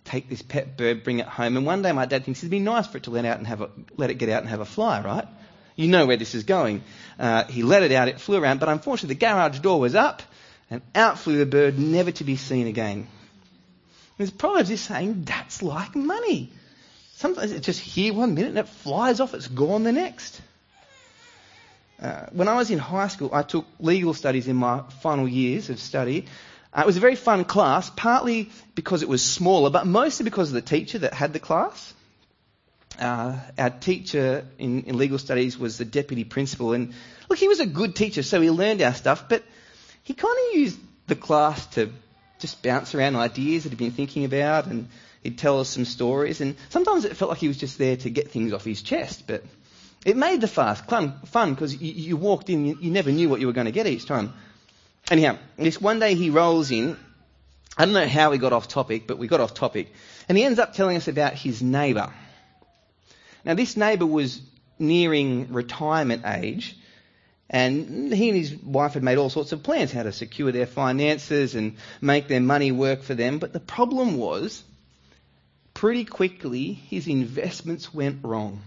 take 0.04 0.30
this 0.30 0.42
pet 0.42 0.78
bird, 0.78 1.04
bring 1.04 1.20
it 1.20 1.28
home. 1.28 1.58
And 1.58 1.66
one 1.66 1.82
day 1.82 1.92
my 1.92 2.06
dad 2.06 2.24
thinks 2.24 2.40
it'd 2.40 2.52
be 2.52 2.60
nice 2.60 2.88
for 2.88 2.98
it 2.98 3.04
to 3.04 3.12
let 3.12 3.26
out 3.26 3.38
and 3.38 3.48
have 3.48 3.62
a, 3.62 3.70
let 3.98 4.10
it 4.10 4.16
get 4.16 4.30
out 4.30 4.42
and 4.42 4.50
have 4.50 4.62
a 4.62 4.66
fly, 4.66 5.02
right? 5.02 5.28
You 5.76 5.88
know 5.88 6.06
where 6.06 6.18
this 6.18 6.36
is 6.36 6.44
going. 6.44 6.84
Uh, 7.20 7.44
he 7.46 7.64
let 7.64 7.84
it 7.84 7.92
out, 7.92 8.08
it 8.08 8.22
flew 8.22 8.42
around, 8.42 8.60
but 8.60 8.70
unfortunately 8.70 9.16
the 9.16 9.20
garage 9.20 9.60
door 9.60 9.80
was 9.80 9.96
up, 9.96 10.22
and 10.70 10.82
out 10.94 11.20
flew 11.20 11.38
the 11.38 11.46
bird, 11.46 11.78
never 11.78 12.12
to 12.12 12.24
be 12.24 12.38
seen 12.38 12.68
again. 12.68 13.08
There's 14.18 14.32
Proverbs 14.32 14.70
is 14.70 14.82
saying 14.82 15.24
that's 15.26 15.62
like 15.62 15.96
money. 15.96 16.52
Sometimes 17.16 17.52
it's 17.52 17.66
just 17.66 17.80
here 17.80 18.14
one 18.14 18.34
minute 18.34 18.50
and 18.50 18.60
it 18.60 18.68
flies 18.68 19.20
off, 19.20 19.34
it's 19.34 19.48
gone 19.48 19.84
the 19.84 19.92
next. 19.92 20.42
Uh, 22.02 22.26
when 22.32 22.48
I 22.48 22.56
was 22.56 22.72
in 22.72 22.80
high 22.80 23.08
school, 23.08 23.30
I 23.34 23.44
took 23.44 23.66
legal 23.80 24.14
studies 24.14 24.48
in 24.48 24.56
my 24.56 24.84
final 25.02 25.28
years 25.28 25.70
of 25.70 25.80
study, 25.80 26.26
uh, 26.76 26.82
it 26.82 26.86
was 26.86 26.98
a 26.98 27.00
very 27.00 27.16
fun 27.16 27.46
class, 27.46 27.90
partly 27.90 28.50
because 28.76 29.02
it 29.02 29.08
was 29.08 29.24
smaller, 29.24 29.70
but 29.70 29.88
mostly 29.88 30.26
because 30.26 30.50
of 30.50 30.56
the 30.56 30.62
teacher 30.62 31.00
that 31.00 31.14
had 31.14 31.32
the 31.32 31.40
class. 31.40 31.94
Uh, 33.00 33.38
our 33.58 33.70
teacher 33.70 34.46
in, 34.58 34.84
in, 34.84 34.98
legal 34.98 35.18
studies 35.18 35.58
was 35.58 35.78
the 35.78 35.86
deputy 35.86 36.24
principal, 36.24 36.74
and 36.74 36.94
look, 37.30 37.40
he 37.40 37.48
was 37.48 37.60
a 37.60 37.66
good 37.66 37.96
teacher, 37.96 38.24
so 38.24 38.42
he 38.42 38.50
learned 38.50 38.82
our 38.82 38.94
stuff, 38.94 39.28
but 39.30 39.44
he 40.04 40.14
kind 40.14 40.36
of 40.48 40.58
used 40.58 40.80
the 41.08 41.16
class 41.16 41.66
to 41.68 41.92
just 42.40 42.62
bounce 42.62 42.94
around 42.94 43.16
ideas 43.16 43.64
that 43.64 43.70
he'd 43.70 43.78
been 43.78 43.92
thinking 43.92 44.26
about, 44.26 44.68
and 44.68 44.88
he'd 45.24 45.38
tell 45.38 45.60
us 45.60 45.70
some 45.70 45.86
stories, 45.86 46.42
and 46.42 46.56
sometimes 46.70 47.06
it 47.06 47.16
felt 47.16 47.30
like 47.30 47.40
he 47.40 47.48
was 47.48 47.58
just 47.58 47.78
there 47.78 47.98
to 47.98 48.10
get 48.10 48.32
things 48.32 48.54
off 48.54 48.66
his 48.66 48.82
chest, 48.82 49.24
but 49.28 49.44
it 50.06 50.16
made 50.16 50.40
the 50.40 50.48
fast 50.48 50.86
fun 50.86 51.54
because 51.54 51.82
you, 51.82 51.92
you, 51.92 52.18
walked 52.18 52.50
in, 52.50 52.66
you, 52.66 52.78
you 52.80 52.92
never 52.92 53.12
knew 53.12 53.28
what 53.28 53.40
you 53.40 53.48
were 53.48 53.54
going 53.54 53.66
to 53.66 53.72
get 53.72 53.88
each 53.88 54.06
time. 54.06 54.34
Anyhow, 55.12 55.38
this 55.58 55.80
one 55.80 56.00
day 56.00 56.16
he 56.16 56.30
rolls 56.30 56.72
in. 56.72 56.98
I 57.78 57.86
don't 57.86 57.94
know 57.94 58.08
how 58.08 58.32
we 58.32 58.38
got 58.38 58.54
off 58.54 58.68
topic, 58.68 59.06
but 59.06 59.18
we 59.18 59.28
got 59.28 59.40
off 59.40 59.54
topic. 59.54 59.94
And 60.28 60.38
he 60.38 60.44
ends 60.44 60.60
up 60.60 60.74
telling 60.74 60.98
us 60.98 61.08
about 61.08 61.34
his 61.34 61.62
neighbour. 61.62 62.12
Now, 63.44 63.54
this 63.54 63.78
neighbour 63.78 64.08
was 64.08 64.42
nearing 64.80 65.54
retirement 65.54 66.24
age, 66.26 66.76
and 67.50 68.12
he 68.12 68.30
and 68.30 68.38
his 68.38 68.56
wife 68.56 68.94
had 68.94 69.04
made 69.04 69.20
all 69.20 69.30
sorts 69.30 69.52
of 69.52 69.62
plans 69.62 69.92
how 69.92 70.04
to 70.04 70.12
secure 70.12 70.52
their 70.52 70.66
finances 70.66 71.54
and 71.54 71.78
make 72.02 72.28
their 72.28 72.42
money 72.42 72.72
work 72.72 73.04
for 73.04 73.14
them. 73.14 73.38
But 73.38 73.54
the 73.54 73.60
problem 73.60 74.18
was, 74.18 74.64
pretty 75.76 76.06
quickly, 76.06 76.74
his 76.74 77.08
investments 77.08 77.94
went 77.94 78.24
wrong. 78.24 78.62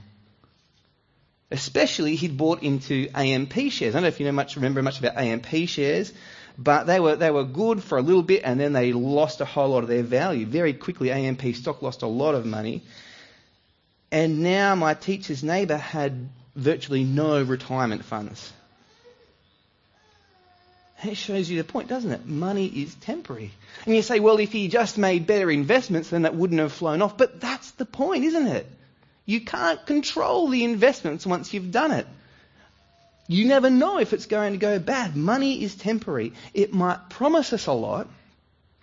Especially, 1.50 2.14
he'd 2.14 2.37
bought 2.37 2.62
into 2.62 3.09
AMP 3.14 3.55
shares. 3.71 3.95
I 3.95 3.97
don't 3.97 4.02
know 4.02 4.09
if 4.09 4.21
you 4.21 4.26
know 4.26 4.33
much, 4.33 4.57
remember 4.57 4.83
much 4.83 4.99
about 4.99 5.17
AMP 5.17 5.47
shares, 5.67 6.12
but 6.59 6.85
they 6.85 7.00
were, 7.00 7.17
they 7.17 7.31
were 7.31 7.45
good 7.45 7.83
for 7.83 7.97
a 7.97 8.02
little 8.02 8.23
bit 8.23 8.43
and 8.45 8.61
then 8.61 8.75
they 8.75 8.93
lost 8.93 9.40
a 9.40 9.47
whole 9.47 9.71
lot 9.71 9.83
of 9.83 9.88
their 9.88 10.02
value. 10.02 10.45
Very 10.45 10.75
quickly, 10.75 11.11
AMP 11.11 11.55
stock 11.55 11.81
lost 11.81 12.02
a 12.02 12.07
lot 12.07 12.35
of 12.35 12.45
money. 12.45 12.83
And 14.11 14.43
now 14.43 14.75
my 14.75 14.95
teacher's 14.95 15.43
neighbour 15.43 15.76
had 15.76 16.28
virtually 16.55 17.05
no 17.05 17.43
retirement 17.43 18.05
funds. 18.05 18.52
And 21.00 21.12
it 21.12 21.14
shows 21.14 21.49
you 21.49 21.59
the 21.59 21.64
point, 21.64 21.88
doesn't 21.88 22.11
it? 22.11 22.26
Money 22.26 22.67
is 22.67 22.95
temporary. 22.97 23.52
And 23.87 23.95
you 23.95 24.02
say, 24.02 24.19
well, 24.19 24.38
if 24.38 24.50
he 24.50 24.67
just 24.67 24.99
made 24.99 25.26
better 25.26 25.50
investments, 25.50 26.11
then 26.11 26.23
that 26.23 26.35
wouldn't 26.35 26.59
have 26.59 26.73
flown 26.73 27.02
off. 27.02 27.17
But 27.17 27.40
that's 27.40 27.71
the 27.73 27.85
point, 27.85 28.25
isn't 28.25 28.49
it? 28.49 28.67
You 29.28 29.42
can't 29.42 29.85
control 29.85 30.49
the 30.49 30.64
investments 30.64 31.26
once 31.26 31.52
you've 31.52 31.70
done 31.70 31.92
it. 31.92 32.06
You 33.26 33.44
never 33.44 33.68
know 33.68 33.99
if 33.99 34.14
it's 34.14 34.25
going 34.25 34.52
to 34.52 34.58
go 34.58 34.78
bad. 34.78 35.16
Money 35.16 35.62
is 35.62 35.75
temporary. 35.75 36.32
It 36.54 36.73
might 36.73 37.11
promise 37.11 37.52
us 37.52 37.66
a 37.66 37.75
lot, 37.75 38.08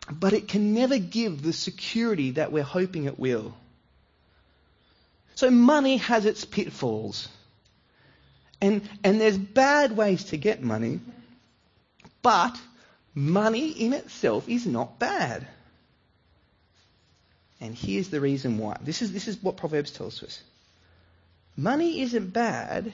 but 0.07 0.33
it 0.33 0.47
can 0.47 0.75
never 0.75 0.99
give 0.99 1.41
the 1.41 1.51
security 1.51 2.29
that 2.31 2.51
we're 2.51 2.61
hoping 2.61 3.05
it 3.05 3.17
will. 3.17 3.55
So 5.33 5.49
money 5.49 5.97
has 5.97 6.27
its 6.27 6.45
pitfalls. 6.45 7.27
And, 8.61 8.87
and 9.03 9.19
there's 9.19 9.39
bad 9.39 9.97
ways 9.97 10.25
to 10.25 10.37
get 10.37 10.61
money, 10.61 10.99
but 12.21 12.55
money 13.15 13.69
in 13.69 13.93
itself 13.93 14.47
is 14.47 14.67
not 14.67 14.99
bad. 14.99 15.47
And 17.61 17.73
here's 17.73 18.09
the 18.09 18.21
reason 18.21 18.57
why. 18.57 18.77
This 18.81 19.01
is, 19.01 19.13
this 19.13 19.27
is 19.27 19.41
what 19.41 19.57
Proverbs 19.57 19.91
tells 19.91 20.21
us. 20.23 20.41
Money 21.55 22.01
isn't 22.01 22.33
bad 22.33 22.91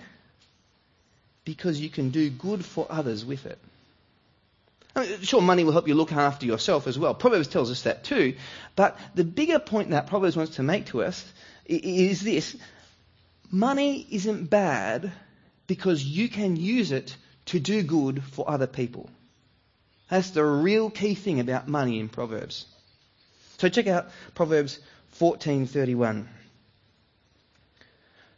because 1.45 1.79
you 1.79 1.89
can 1.89 2.11
do 2.11 2.29
good 2.29 2.63
for 2.63 2.85
others 2.89 3.25
with 3.25 3.45
it. 3.45 3.57
I 4.95 5.07
mean, 5.07 5.21
sure, 5.21 5.41
money 5.41 5.63
will 5.63 5.71
help 5.71 5.87
you 5.87 5.95
look 5.95 6.11
after 6.11 6.45
yourself 6.45 6.85
as 6.85 6.99
well. 6.99 7.13
Proverbs 7.13 7.47
tells 7.47 7.71
us 7.71 7.83
that 7.83 8.03
too. 8.03 8.35
But 8.75 8.99
the 9.15 9.23
bigger 9.23 9.59
point 9.59 9.91
that 9.91 10.07
Proverbs 10.07 10.35
wants 10.35 10.57
to 10.57 10.63
make 10.63 10.87
to 10.87 11.03
us 11.03 11.25
is 11.65 12.21
this. 12.21 12.55
Money 13.49 14.05
isn't 14.11 14.49
bad 14.49 15.11
because 15.67 16.03
you 16.03 16.29
can 16.29 16.55
use 16.55 16.91
it 16.91 17.15
to 17.45 17.59
do 17.59 17.83
good 17.83 18.23
for 18.23 18.49
other 18.49 18.67
people. 18.67 19.09
That's 20.09 20.31
the 20.31 20.43
real 20.43 20.89
key 20.89 21.15
thing 21.15 21.39
about 21.39 21.67
money 21.69 21.99
in 21.99 22.09
Proverbs. 22.09 22.65
So 23.61 23.69
check 23.69 23.85
out 23.85 24.09
Proverbs 24.33 24.79
14:31. 25.19 26.27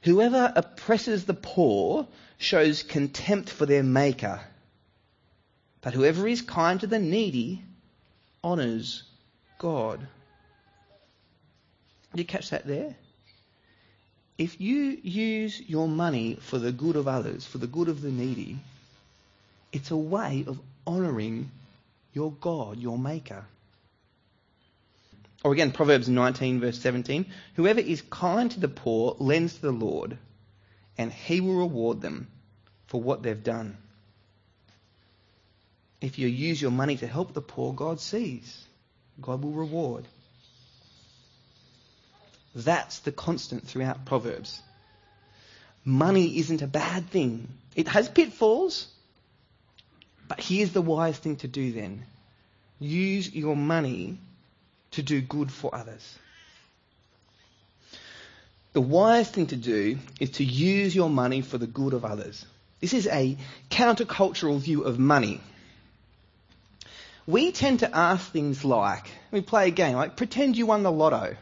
Whoever 0.01 0.51
oppresses 0.53 1.23
the 1.23 1.33
poor 1.33 2.09
shows 2.37 2.83
contempt 2.83 3.49
for 3.49 3.65
their 3.65 3.83
maker, 3.83 4.41
but 5.79 5.93
whoever 5.93 6.27
is 6.27 6.41
kind 6.41 6.77
to 6.81 6.87
the 6.87 6.99
needy 6.99 7.63
honors 8.43 9.03
God. 9.59 10.05
Did 12.11 12.19
you 12.19 12.25
catch 12.25 12.49
that 12.49 12.67
there? 12.67 12.93
If 14.37 14.59
you 14.59 14.99
use 15.03 15.57
your 15.61 15.87
money 15.87 16.35
for 16.35 16.59
the 16.59 16.73
good 16.73 16.97
of 16.97 17.07
others, 17.07 17.45
for 17.45 17.59
the 17.59 17.67
good 17.67 17.87
of 17.87 18.01
the 18.01 18.11
needy, 18.11 18.59
it's 19.71 19.89
a 19.89 19.95
way 19.95 20.43
of 20.45 20.59
honoring 20.85 21.49
your 22.11 22.33
God, 22.33 22.77
your 22.77 22.97
Maker. 22.97 23.45
Or 25.43 25.51
again, 25.51 25.71
Proverbs 25.71 26.07
19, 26.07 26.61
verse 26.61 26.79
17 26.79 27.25
Whoever 27.55 27.81
is 27.81 28.01
kind 28.01 28.49
to 28.51 28.59
the 28.59 28.69
poor 28.69 29.15
lends 29.19 29.55
to 29.55 29.61
the 29.61 29.71
Lord, 29.71 30.17
and 30.97 31.11
he 31.11 31.41
will 31.41 31.55
reward 31.55 32.01
them 32.01 32.27
for 32.87 33.01
what 33.01 33.23
they've 33.23 33.43
done. 33.43 33.77
If 35.99 36.17
you 36.19 36.27
use 36.27 36.61
your 36.61 36.71
money 36.71 36.97
to 36.97 37.07
help 37.07 37.33
the 37.33 37.41
poor, 37.41 37.73
God 37.73 37.99
sees. 37.99 38.65
God 39.21 39.43
will 39.43 39.51
reward. 39.51 40.07
That's 42.55 42.99
the 42.99 43.11
constant 43.11 43.67
throughout 43.67 44.05
Proverbs. 44.05 44.61
Money 45.85 46.37
isn't 46.37 46.61
a 46.61 46.67
bad 46.67 47.09
thing. 47.09 47.47
It 47.75 47.87
has 47.87 48.07
pitfalls, 48.07 48.87
but 50.27 50.39
here's 50.39 50.71
the 50.71 50.81
wise 50.81 51.17
thing 51.17 51.37
to 51.37 51.47
do 51.47 51.71
then. 51.71 52.05
Use 52.79 53.33
your 53.33 53.55
money 53.55 54.17
to 54.93 55.03
do 55.03 55.21
good 55.21 55.51
for 55.51 55.73
others. 55.73 56.17
The 58.73 58.81
wise 58.81 59.29
thing 59.29 59.47
to 59.47 59.55
do 59.55 59.99
is 60.19 60.31
to 60.31 60.43
use 60.43 60.95
your 60.95 61.09
money 61.09 61.41
for 61.41 61.57
the 61.57 61.67
good 61.67 61.93
of 61.93 62.03
others. 62.03 62.43
This 62.81 62.93
is 62.93 63.07
a 63.07 63.37
countercultural 63.69 64.59
view 64.59 64.83
of 64.83 64.97
money. 64.97 65.41
We 67.27 67.51
tend 67.51 67.79
to 67.79 67.95
ask 67.95 68.31
things 68.31 68.65
like, 68.65 69.05
we 69.31 69.41
play 69.41 69.67
a 69.67 69.71
game, 69.71 69.95
like 69.95 70.17
pretend 70.17 70.57
you 70.57 70.65
won 70.65 70.83
the 70.83 70.91
lotto 70.91 71.37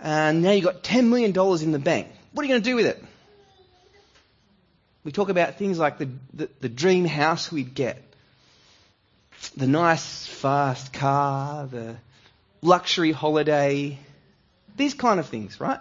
and 0.00 0.42
now 0.42 0.50
you've 0.50 0.64
got 0.64 0.82
$10 0.82 1.08
million 1.08 1.32
in 1.62 1.72
the 1.72 1.78
bank. 1.78 2.08
What 2.32 2.42
are 2.42 2.46
you 2.46 2.52
going 2.52 2.62
to 2.62 2.70
do 2.70 2.76
with 2.76 2.86
it? 2.86 3.02
We 5.04 5.12
talk 5.12 5.28
about 5.28 5.56
things 5.56 5.78
like 5.78 5.98
the, 5.98 6.08
the, 6.32 6.48
the 6.60 6.68
dream 6.68 7.04
house 7.04 7.52
we'd 7.52 7.74
get, 7.74 8.02
the 9.56 9.66
nice 9.66 10.26
fast 10.26 10.92
car, 10.92 11.66
the 11.66 11.96
luxury 12.64 13.12
holiday, 13.12 13.98
these 14.76 14.94
kind 14.94 15.20
of 15.20 15.26
things, 15.26 15.60
right? 15.60 15.78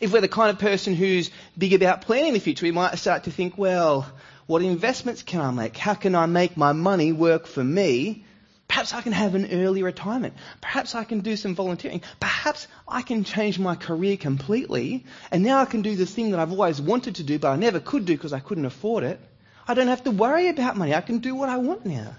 If 0.00 0.12
we're 0.12 0.20
the 0.20 0.28
kind 0.28 0.50
of 0.50 0.58
person 0.58 0.94
who's 0.94 1.30
big 1.56 1.72
about 1.72 2.02
planning 2.02 2.32
the 2.32 2.40
future, 2.40 2.66
we 2.66 2.72
might 2.72 2.96
start 2.96 3.24
to 3.24 3.30
think, 3.30 3.56
well, 3.56 4.06
what 4.46 4.62
investments 4.62 5.22
can 5.22 5.40
I 5.40 5.50
make? 5.50 5.76
How 5.76 5.94
can 5.94 6.14
I 6.14 6.26
make 6.26 6.56
my 6.56 6.72
money 6.72 7.12
work 7.12 7.46
for 7.46 7.62
me? 7.62 8.24
Perhaps 8.66 8.94
I 8.94 9.02
can 9.02 9.12
have 9.12 9.34
an 9.34 9.50
early 9.52 9.82
retirement. 9.82 10.34
Perhaps 10.60 10.94
I 10.94 11.04
can 11.04 11.20
do 11.20 11.36
some 11.36 11.54
volunteering. 11.54 12.02
Perhaps 12.18 12.66
I 12.88 13.02
can 13.02 13.24
change 13.24 13.58
my 13.58 13.74
career 13.74 14.16
completely. 14.16 15.04
And 15.30 15.42
now 15.42 15.60
I 15.60 15.64
can 15.64 15.82
do 15.82 15.96
the 15.96 16.06
thing 16.06 16.30
that 16.30 16.40
I've 16.40 16.52
always 16.52 16.80
wanted 16.80 17.16
to 17.16 17.22
do, 17.24 17.38
but 17.38 17.50
I 17.50 17.56
never 17.56 17.80
could 17.80 18.06
do 18.06 18.14
because 18.14 18.32
I 18.32 18.40
couldn't 18.40 18.64
afford 18.64 19.04
it. 19.04 19.20
I 19.66 19.74
don't 19.74 19.88
have 19.88 20.04
to 20.04 20.10
worry 20.10 20.48
about 20.48 20.76
money. 20.76 20.94
I 20.94 21.00
can 21.00 21.18
do 21.18 21.34
what 21.34 21.48
I 21.48 21.58
want 21.58 21.84
now. 21.84 22.14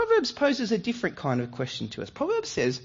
Proverbs 0.00 0.32
poses 0.32 0.72
a 0.72 0.78
different 0.78 1.16
kind 1.16 1.42
of 1.42 1.52
question 1.52 1.88
to 1.88 2.00
us. 2.00 2.08
Proverbs 2.08 2.48
says, 2.48 2.80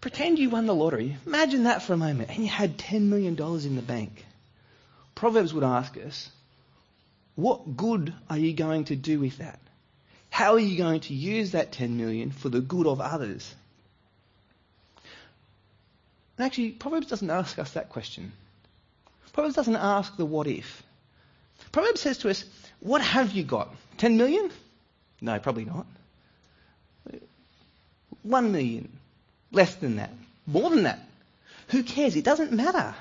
pretend 0.00 0.38
you 0.38 0.48
won 0.48 0.66
the 0.66 0.72
lottery. 0.72 1.16
Imagine 1.26 1.64
that 1.64 1.82
for 1.82 1.92
a 1.92 1.96
moment, 1.96 2.30
and 2.30 2.38
you 2.38 2.48
had 2.48 2.78
$10 2.78 3.02
million 3.02 3.36
in 3.36 3.74
the 3.74 3.82
bank. 3.82 4.24
Proverbs 5.16 5.52
would 5.52 5.64
ask 5.64 5.96
us, 5.96 6.30
what 7.34 7.76
good 7.76 8.14
are 8.28 8.38
you 8.38 8.52
going 8.52 8.84
to 8.84 8.94
do 8.94 9.18
with 9.18 9.38
that? 9.38 9.58
How 10.30 10.52
are 10.52 10.60
you 10.60 10.78
going 10.78 11.00
to 11.00 11.14
use 11.14 11.50
that 11.50 11.72
10 11.72 11.96
million 11.96 12.30
for 12.30 12.48
the 12.48 12.60
good 12.60 12.86
of 12.86 13.00
others? 13.00 13.52
And 16.38 16.46
actually, 16.46 16.70
Proverbs 16.70 17.08
doesn't 17.08 17.28
ask 17.28 17.58
us 17.58 17.72
that 17.72 17.88
question. 17.88 18.30
Proverbs 19.32 19.56
doesn't 19.56 19.74
ask 19.74 20.16
the 20.16 20.26
what 20.26 20.46
if. 20.46 20.84
Proverbs 21.72 22.00
says 22.00 22.18
to 22.18 22.30
us, 22.30 22.44
what 22.78 23.02
have 23.02 23.32
you 23.32 23.42
got? 23.42 23.74
10 23.98 24.16
million? 24.16 24.48
No, 25.20 25.36
probably 25.40 25.64
not. 25.64 25.86
1 28.22 28.52
million. 28.52 28.90
Less 29.52 29.74
than 29.76 29.96
that. 29.96 30.12
More 30.46 30.70
than 30.70 30.84
that. 30.84 31.00
Who 31.68 31.82
cares? 31.82 32.16
It 32.16 32.24
doesn't 32.24 32.52
matter. 32.52 32.94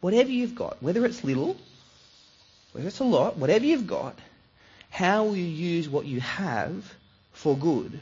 Whatever 0.00 0.30
you've 0.30 0.54
got, 0.54 0.82
whether 0.82 1.04
it's 1.04 1.24
little, 1.24 1.56
whether 2.72 2.88
it's 2.88 3.00
a 3.00 3.04
lot, 3.04 3.36
whatever 3.36 3.64
you've 3.64 3.86
got, 3.86 4.16
how 4.90 5.24
will 5.24 5.36
you 5.36 5.44
use 5.44 5.88
what 5.88 6.06
you 6.06 6.20
have 6.20 6.94
for 7.32 7.56
good? 7.56 8.00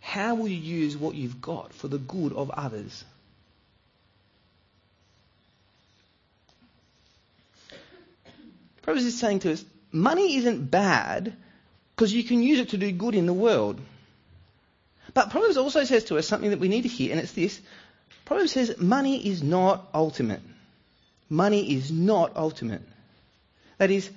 How 0.00 0.34
will 0.34 0.48
you 0.48 0.56
use 0.56 0.96
what 0.96 1.14
you've 1.14 1.40
got 1.40 1.72
for 1.72 1.88
the 1.88 1.98
good 1.98 2.32
of 2.32 2.50
others? 2.50 3.04
Proverbs 8.82 9.04
is 9.04 9.18
saying 9.18 9.40
to 9.40 9.52
us, 9.52 9.64
money 9.92 10.36
isn't 10.36 10.70
bad 10.70 11.36
because 11.94 12.12
you 12.12 12.24
can 12.24 12.42
use 12.42 12.58
it 12.58 12.70
to 12.70 12.78
do 12.78 12.90
good 12.90 13.14
in 13.14 13.26
the 13.26 13.34
world. 13.34 13.80
But 15.14 15.30
Proverbs 15.30 15.56
also 15.56 15.84
says 15.84 16.04
to 16.04 16.18
us 16.18 16.26
something 16.26 16.50
that 16.50 16.60
we 16.60 16.68
need 16.68 16.82
to 16.82 16.88
hear, 16.88 17.12
and 17.12 17.20
it's 17.20 17.32
this. 17.32 17.60
Proverbs 18.24 18.52
says 18.52 18.78
money 18.78 19.26
is 19.26 19.42
not 19.42 19.88
ultimate. 19.94 20.42
Money 21.30 21.74
is 21.74 21.90
not 21.90 22.36
ultimate. 22.36 22.82
That 23.78 23.90
is, 23.90 24.10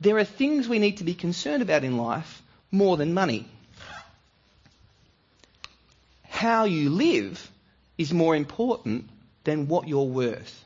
there 0.00 0.18
are 0.18 0.24
things 0.24 0.68
we 0.68 0.78
need 0.78 0.98
to 0.98 1.04
be 1.04 1.14
concerned 1.14 1.62
about 1.62 1.84
in 1.84 1.96
life 1.96 2.42
more 2.70 2.96
than 2.96 3.14
money. 3.14 3.46
How 6.28 6.64
you 6.64 6.90
live 6.90 7.50
is 7.96 8.12
more 8.12 8.36
important 8.36 9.08
than 9.44 9.68
what 9.68 9.88
you're 9.88 10.04
worth. 10.04 10.64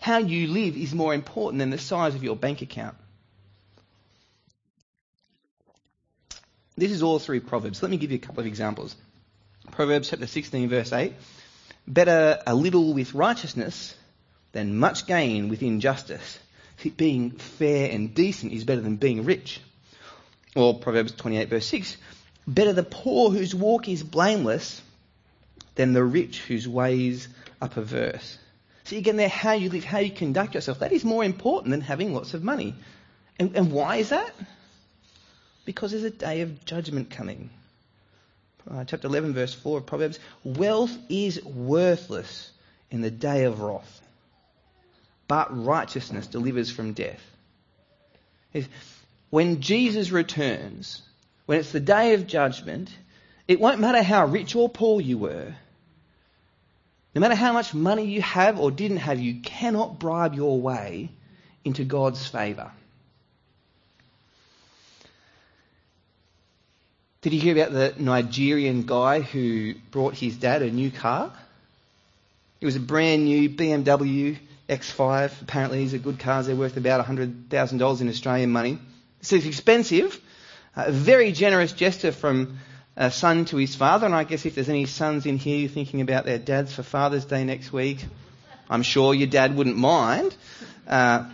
How 0.00 0.18
you 0.18 0.46
live 0.46 0.76
is 0.76 0.94
more 0.94 1.12
important 1.12 1.58
than 1.58 1.70
the 1.70 1.78
size 1.78 2.14
of 2.14 2.24
your 2.24 2.36
bank 2.36 2.62
account. 2.62 2.96
This 6.80 6.92
is 6.92 7.02
all 7.02 7.18
through 7.18 7.42
Proverbs. 7.42 7.82
Let 7.82 7.90
me 7.90 7.98
give 7.98 8.10
you 8.10 8.16
a 8.16 8.20
couple 8.20 8.40
of 8.40 8.46
examples. 8.46 8.96
Proverbs 9.70 10.08
chapter 10.08 10.26
16, 10.26 10.70
verse 10.70 10.94
8. 10.94 11.12
Better 11.86 12.38
a 12.46 12.54
little 12.54 12.94
with 12.94 13.12
righteousness 13.12 13.94
than 14.52 14.78
much 14.78 15.06
gain 15.06 15.50
with 15.50 15.62
injustice 15.62 16.38
being 16.96 17.32
fair 17.32 17.90
and 17.90 18.14
decent 18.14 18.54
is 18.54 18.64
better 18.64 18.80
than 18.80 18.96
being 18.96 19.26
rich. 19.26 19.60
Or 20.56 20.78
Proverbs 20.78 21.12
28 21.12 21.50
verse 21.50 21.66
6, 21.66 21.98
better 22.46 22.72
the 22.72 22.82
poor 22.82 23.30
whose 23.30 23.54
walk 23.54 23.86
is 23.86 24.02
blameless 24.02 24.80
than 25.74 25.92
the 25.92 26.02
rich 26.02 26.40
whose 26.40 26.66
ways 26.66 27.28
are 27.60 27.68
perverse. 27.68 28.38
See, 28.84 28.96
again, 28.96 29.16
there, 29.16 29.28
how 29.28 29.52
you 29.52 29.68
live, 29.68 29.84
how 29.84 29.98
you 29.98 30.10
conduct 30.10 30.54
yourself, 30.54 30.78
that 30.78 30.92
is 30.92 31.04
more 31.04 31.24
important 31.24 31.72
than 31.72 31.82
having 31.82 32.14
lots 32.14 32.32
of 32.32 32.42
money. 32.42 32.74
And, 33.38 33.54
and 33.54 33.70
why 33.70 33.96
is 33.96 34.08
that? 34.08 34.32
Because 35.70 35.92
there's 35.92 36.02
a 36.02 36.10
day 36.10 36.40
of 36.40 36.64
judgment 36.64 37.10
coming. 37.10 37.48
Uh, 38.68 38.82
chapter 38.82 39.06
11, 39.06 39.34
verse 39.34 39.54
4 39.54 39.78
of 39.78 39.86
Proverbs 39.86 40.18
Wealth 40.42 40.90
is 41.08 41.40
worthless 41.44 42.50
in 42.90 43.02
the 43.02 43.10
day 43.12 43.44
of 43.44 43.60
wrath, 43.60 44.00
but 45.28 45.64
righteousness 45.64 46.26
delivers 46.26 46.72
from 46.72 46.92
death. 46.92 47.22
When 49.30 49.60
Jesus 49.60 50.10
returns, 50.10 51.02
when 51.46 51.60
it's 51.60 51.70
the 51.70 51.78
day 51.78 52.14
of 52.14 52.26
judgment, 52.26 52.90
it 53.46 53.60
won't 53.60 53.78
matter 53.78 54.02
how 54.02 54.26
rich 54.26 54.56
or 54.56 54.68
poor 54.68 55.00
you 55.00 55.18
were. 55.18 55.54
No 57.14 57.20
matter 57.20 57.36
how 57.36 57.52
much 57.52 57.74
money 57.74 58.06
you 58.06 58.22
have 58.22 58.58
or 58.58 58.72
didn't 58.72 58.96
have, 58.96 59.20
you 59.20 59.40
cannot 59.40 60.00
bribe 60.00 60.34
your 60.34 60.60
way 60.60 61.12
into 61.64 61.84
God's 61.84 62.26
favour. 62.26 62.72
Did 67.22 67.34
you 67.34 67.40
hear 67.40 67.52
about 67.54 67.72
the 67.72 67.94
Nigerian 68.02 68.84
guy 68.84 69.20
who 69.20 69.74
brought 69.90 70.14
his 70.14 70.36
dad 70.36 70.62
a 70.62 70.70
new 70.70 70.90
car? 70.90 71.30
It 72.62 72.64
was 72.64 72.76
a 72.76 72.80
brand 72.80 73.26
new 73.26 73.50
BMW 73.50 74.38
X5. 74.70 75.42
Apparently, 75.42 75.78
these 75.80 75.92
are 75.92 75.98
good 75.98 76.18
cars. 76.18 76.46
They're 76.46 76.56
worth 76.56 76.78
about 76.78 77.04
$100,000 77.04 78.00
in 78.00 78.08
Australian 78.08 78.50
money. 78.50 78.78
So 79.20 79.36
it's 79.36 79.44
expensive. 79.44 80.18
A 80.74 80.90
very 80.90 81.32
generous 81.32 81.72
gesture 81.72 82.12
from 82.12 82.58
a 82.96 83.10
son 83.10 83.44
to 83.46 83.58
his 83.58 83.74
father. 83.74 84.06
And 84.06 84.14
I 84.14 84.24
guess 84.24 84.46
if 84.46 84.54
there's 84.54 84.70
any 84.70 84.86
sons 84.86 85.26
in 85.26 85.36
here 85.36 85.68
thinking 85.68 86.00
about 86.00 86.24
their 86.24 86.38
dads 86.38 86.74
for 86.74 86.82
Father's 86.82 87.26
Day 87.26 87.44
next 87.44 87.70
week, 87.70 88.02
I'm 88.70 88.82
sure 88.82 89.12
your 89.12 89.28
dad 89.28 89.54
wouldn't 89.54 89.76
mind. 89.76 90.34
Uh, 90.88 91.28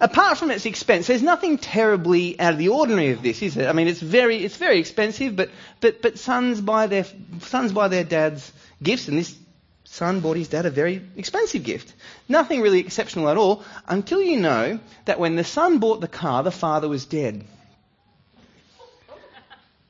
apart 0.00 0.38
from 0.38 0.50
its 0.50 0.66
expense, 0.66 1.06
there's 1.06 1.22
nothing 1.22 1.58
terribly 1.58 2.38
out 2.38 2.52
of 2.52 2.58
the 2.58 2.68
ordinary 2.68 3.10
of 3.10 3.22
this, 3.22 3.42
is 3.42 3.56
it? 3.56 3.66
I 3.66 3.72
mean, 3.72 3.88
it's 3.88 4.00
very, 4.00 4.36
it's 4.44 4.56
very 4.56 4.78
expensive, 4.78 5.36
but, 5.36 5.50
but, 5.80 6.02
but 6.02 6.18
sons 6.18 6.60
buy 6.60 6.86
their, 6.86 7.06
sons 7.40 7.72
buy 7.72 7.88
their 7.88 8.04
dads 8.04 8.52
gifts, 8.82 9.08
and 9.08 9.18
this 9.18 9.36
son 9.84 10.20
bought 10.20 10.36
his 10.36 10.48
dad 10.48 10.66
a 10.66 10.70
very 10.70 11.02
expensive 11.16 11.64
gift. 11.64 11.92
Nothing 12.28 12.60
really 12.60 12.80
exceptional 12.80 13.28
at 13.28 13.36
all, 13.36 13.64
until 13.86 14.22
you 14.22 14.38
know 14.40 14.78
that 15.04 15.18
when 15.18 15.36
the 15.36 15.44
son 15.44 15.78
bought 15.78 16.00
the 16.00 16.08
car, 16.08 16.42
the 16.42 16.50
father 16.50 16.88
was 16.88 17.04
dead. 17.04 17.44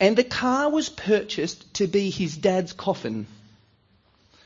And 0.01 0.17
the 0.17 0.25
car 0.25 0.69
was 0.69 0.89
purchased 0.89 1.75
to 1.75 1.87
be 1.87 2.11
his 2.11 2.37
dad's 2.37 2.73
coffin. 2.73 3.27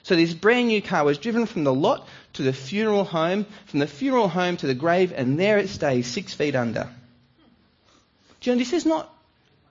So 0.07 0.15
this 0.15 0.33
brand 0.33 0.69
new 0.69 0.81
car 0.81 1.03
was 1.03 1.19
driven 1.19 1.47
from 1.47 1.65
the 1.65 1.75
lot 1.75 2.07
to 2.35 2.45
the 2.45 2.53
funeral 2.53 3.03
home, 3.03 3.45
from 3.65 3.81
the 3.81 3.89
funeral 3.89 4.29
home 4.29 4.57
to 4.59 4.69
the 4.69 4.75
grave, 4.75 5.13
and 5.13 5.37
there 5.37 5.59
it 5.59 5.69
stays, 5.69 6.07
six 6.07 6.33
feet 6.33 6.55
under. 6.55 6.89
Do 8.41 8.51
you 8.51 8.55
know, 8.55 8.61
this 8.61 8.73
is 8.73 8.87
not 8.87 9.13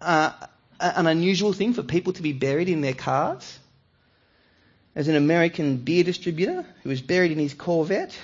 uh, 0.02 0.34
an 0.82 1.08
unusual 1.08 1.54
thing 1.54 1.72
for 1.72 1.84
people 1.84 2.12
to 2.12 2.22
be 2.22 2.34
buried 2.34 2.68
in 2.68 2.82
their 2.82 2.94
cars. 2.94 3.58
As 4.94 5.08
an 5.08 5.16
American 5.16 5.78
beer 5.78 6.04
distributor 6.04 6.66
who 6.84 6.90
was 6.90 7.02
buried 7.02 7.32
in 7.32 7.40
his 7.40 7.54
Corvette, 7.54 8.20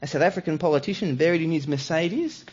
a 0.00 0.06
South 0.06 0.22
African 0.22 0.56
politician 0.58 1.16
buried 1.16 1.42
in 1.42 1.50
his 1.50 1.66
Mercedes, 1.66 2.44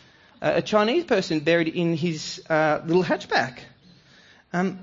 uh, 0.42 0.54
a 0.56 0.62
Chinese 0.62 1.04
person 1.04 1.38
buried 1.38 1.68
in 1.68 1.96
his 1.96 2.42
uh, 2.50 2.80
little 2.84 3.04
hatchback. 3.04 3.60
Um, 4.52 4.80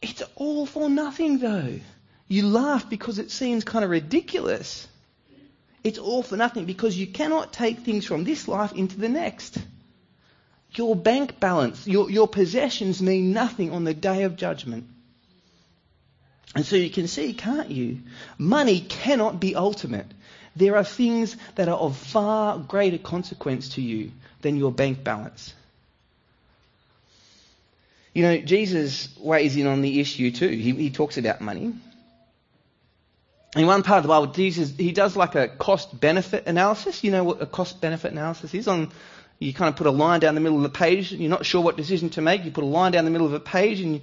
it's 0.00 0.22
all 0.36 0.64
for 0.64 0.88
nothing, 0.88 1.36
though. 1.40 1.80
You 2.28 2.46
laugh 2.46 2.88
because 2.88 3.18
it 3.18 3.30
seems 3.30 3.64
kind 3.64 3.84
of 3.84 3.90
ridiculous. 3.90 4.86
It's 5.82 5.98
all 5.98 6.22
for 6.22 6.36
nothing 6.36 6.66
because 6.66 6.96
you 6.96 7.06
cannot 7.06 7.52
take 7.52 7.78
things 7.80 8.04
from 8.04 8.24
this 8.24 8.46
life 8.46 8.72
into 8.72 8.98
the 8.98 9.08
next. 9.08 9.56
Your 10.72 10.94
bank 10.94 11.40
balance, 11.40 11.86
your, 11.86 12.10
your 12.10 12.28
possessions 12.28 13.00
mean 13.00 13.32
nothing 13.32 13.72
on 13.72 13.84
the 13.84 13.94
day 13.94 14.24
of 14.24 14.36
judgment. 14.36 14.86
And 16.54 16.64
so 16.64 16.76
you 16.76 16.90
can 16.90 17.08
see, 17.08 17.32
can't 17.32 17.70
you? 17.70 18.00
Money 18.36 18.80
cannot 18.80 19.40
be 19.40 19.54
ultimate. 19.54 20.06
There 20.54 20.76
are 20.76 20.84
things 20.84 21.36
that 21.54 21.68
are 21.68 21.76
of 21.76 21.96
far 21.96 22.58
greater 22.58 22.98
consequence 22.98 23.70
to 23.70 23.80
you 23.80 24.12
than 24.42 24.56
your 24.56 24.72
bank 24.72 25.02
balance. 25.02 25.54
You 28.12 28.22
know, 28.22 28.38
Jesus 28.38 29.08
weighs 29.18 29.56
in 29.56 29.66
on 29.66 29.80
the 29.80 30.00
issue 30.00 30.30
too. 30.30 30.48
He, 30.48 30.72
he 30.72 30.90
talks 30.90 31.16
about 31.16 31.40
money. 31.40 31.74
In 33.56 33.66
one 33.66 33.82
part 33.82 33.98
of 33.98 34.02
the 34.02 34.08
Bible, 34.08 34.26
Jesus 34.26 34.74
he 34.76 34.92
does 34.92 35.16
like 35.16 35.34
a 35.34 35.48
cost 35.48 35.98
benefit 35.98 36.46
analysis. 36.46 37.02
You 37.02 37.10
know 37.10 37.24
what 37.24 37.40
a 37.40 37.46
cost 37.46 37.80
benefit 37.80 38.12
analysis 38.12 38.52
is? 38.52 38.68
On 38.68 38.90
you 39.38 39.54
kind 39.54 39.68
of 39.68 39.76
put 39.76 39.86
a 39.86 39.90
line 39.90 40.20
down 40.20 40.34
the 40.34 40.40
middle 40.40 40.58
of 40.58 40.64
the 40.64 40.78
page. 40.78 41.12
You're 41.12 41.30
not 41.30 41.46
sure 41.46 41.62
what 41.62 41.76
decision 41.76 42.10
to 42.10 42.20
make. 42.20 42.44
You 42.44 42.50
put 42.50 42.64
a 42.64 42.66
line 42.66 42.92
down 42.92 43.04
the 43.04 43.10
middle 43.10 43.26
of 43.26 43.32
a 43.32 43.40
page, 43.40 43.80
and 43.80 44.02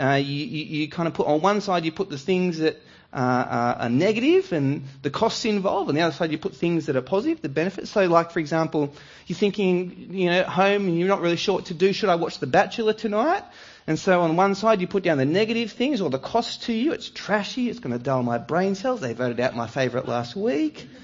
uh, 0.00 0.14
you, 0.14 0.44
you, 0.44 0.64
you, 0.64 0.88
kind 0.88 1.08
of 1.08 1.14
put 1.14 1.26
on 1.26 1.40
one 1.40 1.60
side 1.60 1.84
you 1.84 1.92
put 1.92 2.08
the 2.08 2.18
things 2.18 2.58
that 2.58 2.76
uh, 3.12 3.76
are 3.80 3.88
negative 3.88 4.52
and 4.52 4.84
the 5.02 5.10
costs 5.10 5.44
involved, 5.44 5.88
and 5.88 5.98
the 5.98 6.02
other 6.02 6.14
side 6.14 6.30
you 6.30 6.38
put 6.38 6.54
things 6.54 6.86
that 6.86 6.96
are 6.96 7.02
positive, 7.02 7.42
the 7.42 7.48
benefits. 7.48 7.90
So, 7.90 8.06
like 8.06 8.30
for 8.30 8.38
example, 8.38 8.94
you're 9.26 9.38
thinking, 9.38 10.08
you 10.10 10.26
know, 10.26 10.40
at 10.40 10.48
home 10.48 10.86
and 10.86 10.98
you're 10.98 11.08
not 11.08 11.20
really 11.20 11.36
sure 11.36 11.56
what 11.56 11.66
to 11.66 11.74
do. 11.74 11.92
Should 11.92 12.08
I 12.08 12.14
watch 12.14 12.38
The 12.38 12.46
Bachelor 12.46 12.92
tonight? 12.92 13.42
And 13.86 13.98
so 13.98 14.22
on 14.22 14.36
one 14.36 14.54
side 14.54 14.80
you 14.80 14.88
put 14.88 15.04
down 15.04 15.18
the 15.18 15.24
negative 15.24 15.70
things 15.72 16.00
or 16.00 16.10
the 16.10 16.18
cost 16.18 16.64
to 16.64 16.72
you. 16.72 16.92
It's 16.92 17.08
trashy. 17.08 17.68
It's 17.68 17.78
going 17.78 17.96
to 17.96 18.02
dull 18.02 18.22
my 18.22 18.38
brain 18.38 18.74
cells. 18.74 19.00
They 19.00 19.12
voted 19.12 19.38
out 19.38 19.54
my 19.54 19.68
favourite 19.68 20.08
last 20.08 20.36
week. 20.36 20.88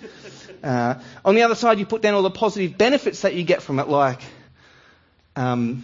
Uh, 0.62 0.95
on 1.25 1.35
the 1.35 1.42
other 1.42 1.57
side 1.57 1.81
you 1.81 1.87
put 1.87 2.03
down 2.03 2.14
all 2.14 2.23
the 2.23 2.31
positive 2.31 2.79
benefits 2.79 3.23
that 3.23 3.35
you 3.35 3.42
get 3.42 3.62
from 3.62 3.81
it, 3.81 3.88
like, 3.88 4.21
um, 5.35 5.83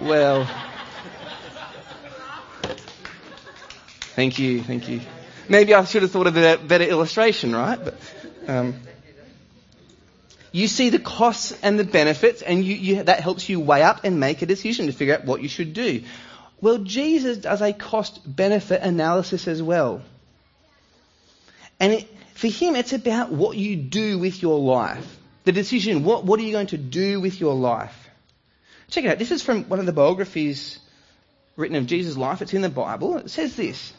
well, 0.00 0.48
thank 4.14 4.38
you, 4.38 4.62
thank 4.62 4.88
you. 4.88 5.00
Maybe 5.48 5.74
I 5.74 5.82
should 5.86 6.02
have 6.02 6.12
thought 6.12 6.28
of 6.28 6.36
a 6.36 6.56
better 6.58 6.84
illustration, 6.84 7.52
right? 7.52 7.80
But, 7.82 7.94
um, 8.46 8.74
you 10.52 10.68
see 10.68 10.90
the 10.90 10.98
costs 10.98 11.56
and 11.62 11.78
the 11.78 11.84
benefits, 11.84 12.42
and 12.42 12.64
you, 12.64 12.74
you, 12.74 13.02
that 13.02 13.20
helps 13.20 13.48
you 13.48 13.60
weigh 13.60 13.82
up 13.82 14.04
and 14.04 14.18
make 14.18 14.42
a 14.42 14.46
decision 14.46 14.86
to 14.86 14.92
figure 14.92 15.14
out 15.14 15.24
what 15.24 15.42
you 15.42 15.48
should 15.48 15.74
do. 15.74 16.02
Well, 16.60 16.78
Jesus 16.78 17.38
does 17.38 17.60
a 17.60 17.72
cost 17.72 18.20
benefit 18.24 18.82
analysis 18.82 19.46
as 19.46 19.62
well. 19.62 20.02
And 21.78 21.92
it, 21.92 22.08
for 22.34 22.48
him, 22.48 22.76
it's 22.76 22.92
about 22.92 23.30
what 23.30 23.56
you 23.56 23.76
do 23.76 24.18
with 24.18 24.42
your 24.42 24.58
life. 24.58 25.16
The 25.44 25.52
decision, 25.52 26.04
what, 26.04 26.24
what 26.24 26.40
are 26.40 26.42
you 26.42 26.52
going 26.52 26.66
to 26.68 26.78
do 26.78 27.20
with 27.20 27.40
your 27.40 27.54
life? 27.54 28.08
Check 28.90 29.04
it 29.04 29.10
out. 29.10 29.18
This 29.18 29.30
is 29.30 29.42
from 29.42 29.64
one 29.64 29.78
of 29.78 29.86
the 29.86 29.92
biographies 29.92 30.78
written 31.56 31.76
of 31.76 31.86
Jesus' 31.86 32.16
life. 32.16 32.42
It's 32.42 32.54
in 32.54 32.62
the 32.62 32.68
Bible. 32.68 33.18
It 33.18 33.30
says 33.30 33.54
this. 33.54 33.92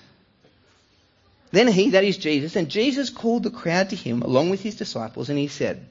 Then 1.52 1.68
he, 1.68 1.92
that 1.92 2.04
is 2.04 2.18
Jesus, 2.18 2.56
and 2.56 2.70
Jesus 2.70 3.10
called 3.10 3.44
the 3.44 3.50
crowd 3.50 3.90
to 3.90 3.96
him 3.96 4.22
along 4.22 4.52
with 4.52 4.62
his 4.62 4.76
disciples, 4.76 5.30
and 5.30 5.40
he 5.40 5.48
said, 5.48 5.86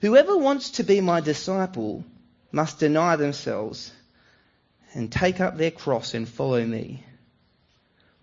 Whoever 0.00 0.36
wants 0.36 0.70
to 0.72 0.82
be 0.82 1.00
my 1.00 1.20
disciple 1.20 2.04
must 2.52 2.78
deny 2.78 3.16
themselves 3.16 3.92
and 4.94 5.12
take 5.12 5.40
up 5.40 5.56
their 5.56 5.70
cross 5.70 6.14
and 6.14 6.28
follow 6.28 6.64
me. 6.64 7.04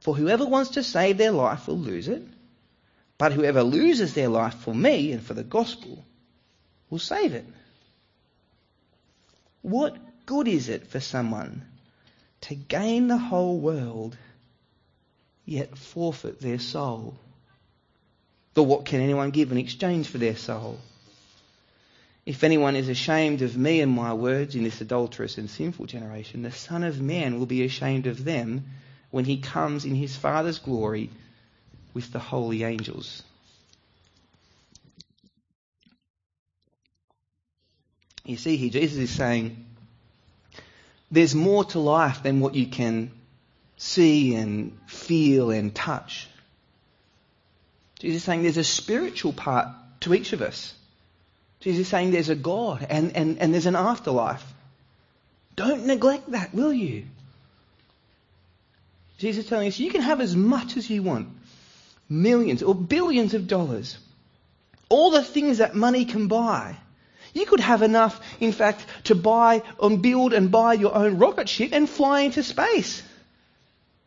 For 0.02 0.16
whoever 0.16 0.46
wants 0.46 0.72
to 0.72 0.84
save 0.84 1.18
their 1.18 1.32
life 1.32 1.68
will 1.68 1.78
lose 1.78 2.08
it, 2.08 2.24
but 3.18 3.32
whoever 3.32 3.63
loses 3.63 4.13
their 4.13 4.28
life 4.28 4.56
for 4.56 4.74
me 4.74 5.12
and 5.12 5.24
for 5.24 5.34
the 5.34 5.44
gospel 5.44 6.04
will 6.90 7.00
save 7.00 7.34
it. 7.34 7.46
What 9.62 9.98
good 10.26 10.48
is 10.48 10.70
it 10.70 10.88
for 10.88 11.00
someone 11.00 11.63
to 12.42 12.56
gain 12.56 13.08
the 13.08 13.18
whole 13.18 13.60
world 13.60 14.18
yet 15.46 15.78
forfeit 15.78 16.40
their 16.40 16.60
soul? 16.60 17.18
But 18.54 18.63
what 18.63 18.86
can 18.86 19.02
anyone 19.02 19.32
give 19.32 19.52
in 19.52 19.58
exchange 19.58 20.08
for 20.08 20.18
their 20.18 20.36
soul? 20.36 20.80
If 22.28 22.44
anyone 22.44 22.76
is 22.76 22.90
ashamed 22.90 23.42
of 23.42 23.56
me 23.56 23.80
and 23.80 23.90
my 23.90 24.13
words 24.13 24.54
in 24.54 24.66
this 24.66 24.82
adulterous 24.82 25.38
and 25.38 25.50
sinful 25.50 25.86
generation, 25.86 26.42
the 26.42 26.52
Son 26.52 26.84
of 26.84 27.00
Man 27.00 27.40
will 27.40 27.46
be 27.46 27.63
ashamed 27.63 28.06
of 28.06 28.26
them 28.26 28.66
when 29.12 29.24
he 29.24 29.38
comes 29.38 29.86
in 29.86 29.96
his 29.96 30.13
Father's 30.13 30.60
glory 30.60 31.10
with 31.94 32.12
the 32.12 32.20
holy 32.20 32.66
angels. 32.66 33.24
You 38.26 38.36
see 38.36 38.58
here, 38.58 38.72
Jesus 38.72 38.98
is 38.98 39.10
saying 39.10 39.66
there's 41.10 41.34
more 41.34 41.63
to 41.63 41.80
life 41.80 42.24
than 42.24 42.42
what 42.42 42.56
you 42.56 42.68
can 42.68 43.10
see 43.78 44.36
and 44.36 44.78
feel 44.88 45.50
and 45.50 45.74
touch. 45.74 46.28
Jesus 48.00 48.18
is 48.18 48.24
saying 48.26 48.44
there's 48.44 48.58
a 48.58 48.66
spiritual 48.66 49.32
part 49.32 49.70
to 50.02 50.13
each 50.13 50.34
of 50.34 50.42
us. 50.42 50.74
Jesus 51.60 51.82
is 51.82 51.88
saying 51.88 52.12
there's 52.12 52.30
a 52.30 52.36
God 52.36 52.86
and, 52.89 53.15
and, 53.15 53.39
and 53.39 53.54
there's 53.54 53.65
an 53.65 53.76
afterlife. 53.76 54.43
Don't 55.56 55.86
neglect 55.88 56.32
that, 56.32 56.54
will 56.54 56.74
you? 56.74 57.06
Jesus 59.17 59.46
is 59.46 59.50
telling 59.50 59.67
us 59.67 59.80
you 59.80 59.91
can 59.91 60.02
have 60.02 60.22
as 60.22 60.36
much 60.36 60.78
as 60.78 60.89
you 60.89 61.02
want. 61.02 61.30
Millions 62.08 62.62
or 62.62 62.76
billions 62.76 63.34
of 63.34 63.48
dollars. 63.48 63.98
All 64.89 65.10
the 65.10 65.24
things 65.24 65.58
that 65.58 65.76
money 65.76 66.06
can 66.06 66.28
buy. 66.28 66.78
You 67.34 67.46
could 67.46 67.60
have 67.60 67.82
enough, 67.82 68.22
in 68.39 68.52
fact, 68.52 68.86
to 69.06 69.15
buy 69.15 69.63
and 69.82 70.02
build 70.02 70.34
and 70.34 70.52
buy 70.52 70.74
your 70.74 70.96
own 70.96 71.17
rocket 71.17 71.50
ship 71.50 71.72
and 71.74 71.89
fly 71.89 72.22
into 72.22 72.43
space. 72.43 73.04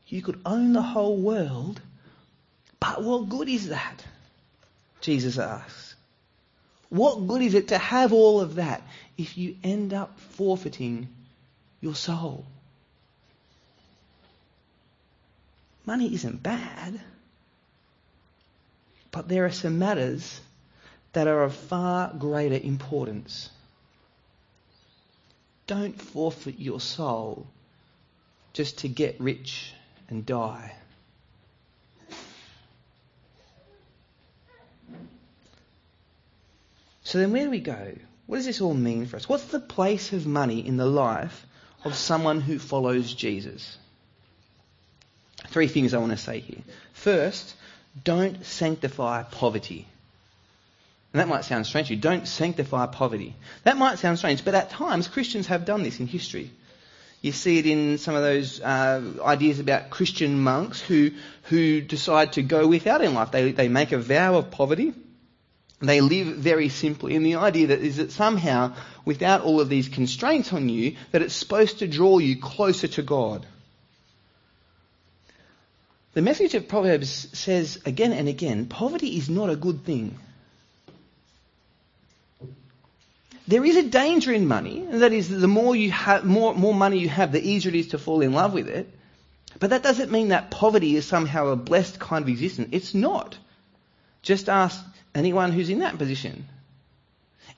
You 0.06 0.22
could 0.22 0.40
own 0.46 0.72
the 0.72 0.82
whole 0.82 1.16
world. 1.16 1.80
But 2.78 3.02
what 3.02 3.28
good 3.28 3.48
is 3.48 3.68
that? 3.68 4.04
Jesus 5.00 5.38
asks. 5.38 5.89
What 6.90 7.28
good 7.28 7.40
is 7.40 7.54
it 7.54 7.68
to 7.68 7.78
have 7.78 8.12
all 8.12 8.40
of 8.40 8.56
that 8.56 8.82
if 9.16 9.38
you 9.38 9.56
end 9.62 9.94
up 9.94 10.18
forfeiting 10.18 11.08
your 11.80 11.94
soul? 11.94 12.44
Money 15.86 16.12
isn't 16.14 16.42
bad, 16.42 17.00
but 19.12 19.28
there 19.28 19.44
are 19.44 19.52
some 19.52 19.78
matters 19.78 20.40
that 21.12 21.26
are 21.26 21.42
of 21.44 21.54
far 21.54 22.12
greater 22.18 22.56
importance. 22.56 23.50
Don't 25.66 26.00
forfeit 26.00 26.58
your 26.58 26.80
soul 26.80 27.46
just 28.52 28.78
to 28.78 28.88
get 28.88 29.20
rich 29.20 29.72
and 30.08 30.26
die. 30.26 30.74
So 37.10 37.18
then, 37.18 37.32
where 37.32 37.42
do 37.42 37.50
we 37.50 37.58
go? 37.58 37.92
What 38.26 38.36
does 38.36 38.46
this 38.46 38.60
all 38.60 38.72
mean 38.72 39.06
for 39.06 39.16
us? 39.16 39.28
What's 39.28 39.46
the 39.46 39.58
place 39.58 40.12
of 40.12 40.28
money 40.28 40.64
in 40.64 40.76
the 40.76 40.86
life 40.86 41.44
of 41.82 41.96
someone 41.96 42.40
who 42.40 42.60
follows 42.60 43.12
Jesus? 43.12 43.76
Three 45.48 45.66
things 45.66 45.92
I 45.92 45.98
want 45.98 46.12
to 46.12 46.16
say 46.16 46.38
here. 46.38 46.60
First, 46.92 47.56
don't 48.04 48.46
sanctify 48.46 49.24
poverty. 49.24 49.88
And 51.12 51.18
that 51.18 51.26
might 51.26 51.44
sound 51.44 51.66
strange 51.66 51.88
to 51.88 51.96
you. 51.96 52.00
Don't 52.00 52.28
sanctify 52.28 52.86
poverty. 52.86 53.34
That 53.64 53.76
might 53.76 53.98
sound 53.98 54.18
strange, 54.18 54.44
but 54.44 54.54
at 54.54 54.70
times 54.70 55.08
Christians 55.08 55.48
have 55.48 55.64
done 55.64 55.82
this 55.82 55.98
in 55.98 56.06
history. 56.06 56.52
You 57.22 57.32
see 57.32 57.58
it 57.58 57.66
in 57.66 57.98
some 57.98 58.14
of 58.14 58.22
those 58.22 58.60
uh, 58.60 59.02
ideas 59.24 59.58
about 59.58 59.90
Christian 59.90 60.38
monks 60.38 60.80
who 60.80 61.10
who 61.44 61.80
decide 61.80 62.34
to 62.34 62.42
go 62.42 62.68
without 62.68 63.02
in 63.02 63.14
life. 63.14 63.32
They 63.32 63.50
they 63.50 63.66
make 63.66 63.90
a 63.90 63.98
vow 63.98 64.36
of 64.36 64.52
poverty. 64.52 64.94
They 65.80 66.02
live 66.02 66.26
very 66.36 66.68
simply, 66.68 67.16
and 67.16 67.24
the 67.24 67.36
idea 67.36 67.68
that 67.68 67.80
is 67.80 67.96
that 67.96 68.12
somehow, 68.12 68.74
without 69.06 69.40
all 69.40 69.60
of 69.60 69.70
these 69.70 69.88
constraints 69.88 70.52
on 70.52 70.68
you, 70.68 70.96
that 71.12 71.22
it's 71.22 71.34
supposed 71.34 71.78
to 71.78 71.88
draw 71.88 72.18
you 72.18 72.38
closer 72.38 72.86
to 72.88 73.02
God. 73.02 73.46
The 76.12 76.22
message 76.22 76.54
of 76.54 76.68
Proverbs 76.68 77.28
says 77.32 77.80
again 77.86 78.12
and 78.12 78.28
again, 78.28 78.66
poverty 78.66 79.16
is 79.16 79.30
not 79.30 79.48
a 79.48 79.56
good 79.56 79.84
thing. 79.84 80.18
There 83.48 83.64
is 83.64 83.76
a 83.76 83.82
danger 83.82 84.32
in 84.32 84.46
money, 84.46 84.80
and 84.80 85.00
that 85.00 85.14
is 85.14 85.30
that 85.30 85.38
the 85.38 85.48
more 85.48 85.74
you 85.74 85.90
have, 85.92 86.24
more, 86.24 86.54
more 86.54 86.74
money 86.74 86.98
you 86.98 87.08
have, 87.08 87.32
the 87.32 87.42
easier 87.42 87.70
it 87.70 87.78
is 87.78 87.88
to 87.88 87.98
fall 87.98 88.20
in 88.20 88.32
love 88.32 88.52
with 88.52 88.68
it. 88.68 88.92
But 89.58 89.70
that 89.70 89.82
doesn't 89.82 90.12
mean 90.12 90.28
that 90.28 90.50
poverty 90.50 90.94
is 90.94 91.06
somehow 91.06 91.46
a 91.48 91.56
blessed 91.56 91.98
kind 91.98 92.22
of 92.22 92.28
existence. 92.28 92.68
It's 92.72 92.94
not. 92.94 93.38
Just 94.22 94.48
ask 94.48 94.84
anyone 95.14 95.52
who's 95.52 95.70
in 95.70 95.80
that 95.80 95.98
position. 95.98 96.46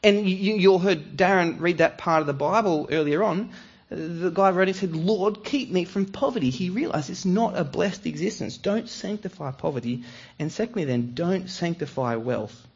And 0.02 0.28
you, 0.28 0.54
you 0.54 0.72
all 0.72 0.78
heard 0.78 1.16
Darren 1.16 1.60
read 1.60 1.78
that 1.78 1.98
part 1.98 2.20
of 2.20 2.26
the 2.26 2.32
Bible 2.32 2.88
earlier 2.90 3.22
on. 3.22 3.50
The 3.88 4.30
guy 4.30 4.50
wrote 4.50 4.68
it 4.68 4.76
said, 4.76 4.96
Lord, 4.96 5.44
keep 5.44 5.70
me 5.70 5.84
from 5.84 6.06
poverty. 6.06 6.50
He 6.50 6.70
realized 6.70 7.10
it's 7.10 7.26
not 7.26 7.58
a 7.58 7.62
blessed 7.62 8.06
existence. 8.06 8.56
Don't 8.56 8.88
sanctify 8.88 9.50
poverty. 9.52 10.04
And 10.38 10.50
secondly, 10.50 10.84
then, 10.84 11.12
don't 11.14 11.48
sanctify 11.48 12.16
wealth. 12.16 12.66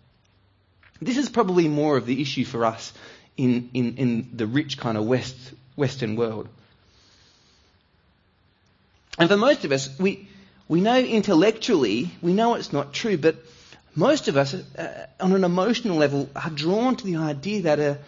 This 1.01 1.17
is 1.17 1.29
probably 1.29 1.69
more 1.69 1.97
of 1.97 2.07
the 2.07 2.21
issue 2.21 2.45
for 2.45 2.65
us 2.65 2.93
in, 3.37 3.71
in, 3.73 3.97
in 3.97 4.31
the 4.35 4.47
rich 4.47 4.79
kind 4.79 4.97
of 4.97 5.07
West, 5.07 5.37
Western 5.75 6.17
world. 6.17 6.49
And 9.19 9.29
for 9.29 9.37
most 9.37 9.65
of 9.65 9.73
us, 9.73 9.99
we, 9.99 10.29
we 10.69 10.81
know 10.81 10.99
intellectually, 10.99 12.11
we 12.21 12.35
know 12.35 12.55
it's 12.55 12.73
not 12.73 12.93
true, 12.93 13.17
but 13.17 13.37
most 13.97 14.29
of 14.29 14.37
us, 14.37 14.53
uh, 14.55 15.07
on 15.19 15.33
an 15.33 15.43
emotional 15.43 15.97
level, 15.97 16.29
are 16.37 16.51
drawn 16.51 16.97
to 16.97 17.07
the 17.07 17.17
idea 17.17 17.63
that 17.63 17.81
a, 17.81 17.99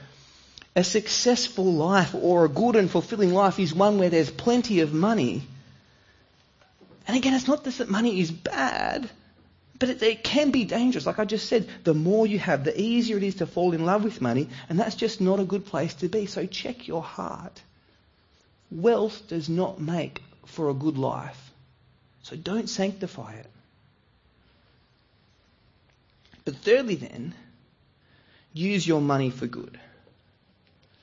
a 0.76 0.84
successful 0.84 1.64
life 1.64 2.14
or 2.14 2.44
a 2.44 2.48
good 2.48 2.76
and 2.76 2.90
fulfilling 2.90 3.32
life 3.32 3.58
is 3.58 3.74
one 3.74 3.98
where 3.98 4.10
there's 4.10 4.30
plenty 4.30 4.80
of 4.80 4.92
money. 4.92 5.42
And 7.06 7.16
again, 7.16 7.32
it's 7.32 7.48
not 7.48 7.64
just 7.64 7.78
that 7.78 7.88
money 7.88 8.20
is 8.20 8.30
bad, 8.30 9.08
but 9.78 9.88
it, 9.88 10.02
it, 10.02 10.22
can 10.22 10.50
be 10.50 10.64
dangerous. 10.64 11.06
Like 11.06 11.18
I 11.18 11.24
just 11.24 11.48
said, 11.48 11.66
the 11.84 11.94
more 11.94 12.26
you 12.26 12.38
have, 12.38 12.64
the 12.64 12.78
easier 12.78 13.16
it 13.16 13.22
is 13.22 13.36
to 13.36 13.46
fall 13.46 13.72
in 13.72 13.86
love 13.86 14.04
with 14.04 14.20
money, 14.20 14.50
and 14.68 14.78
that's 14.78 14.94
just 14.94 15.22
not 15.22 15.40
a 15.40 15.44
good 15.44 15.64
place 15.64 15.94
to 15.94 16.08
be. 16.08 16.26
So 16.26 16.44
check 16.44 16.86
your 16.86 17.02
heart. 17.02 17.62
Wealth 18.70 19.26
does 19.28 19.48
not 19.48 19.80
make 19.80 20.22
for 20.44 20.68
a 20.68 20.74
good 20.74 20.98
life. 20.98 21.50
So 22.22 22.36
don't 22.36 22.68
sanctify 22.68 23.32
it. 23.32 23.46
But 26.48 26.56
thirdly, 26.56 26.94
then, 26.94 27.34
use 28.54 28.88
your 28.88 29.02
money 29.02 29.28
for 29.28 29.46
good. 29.46 29.78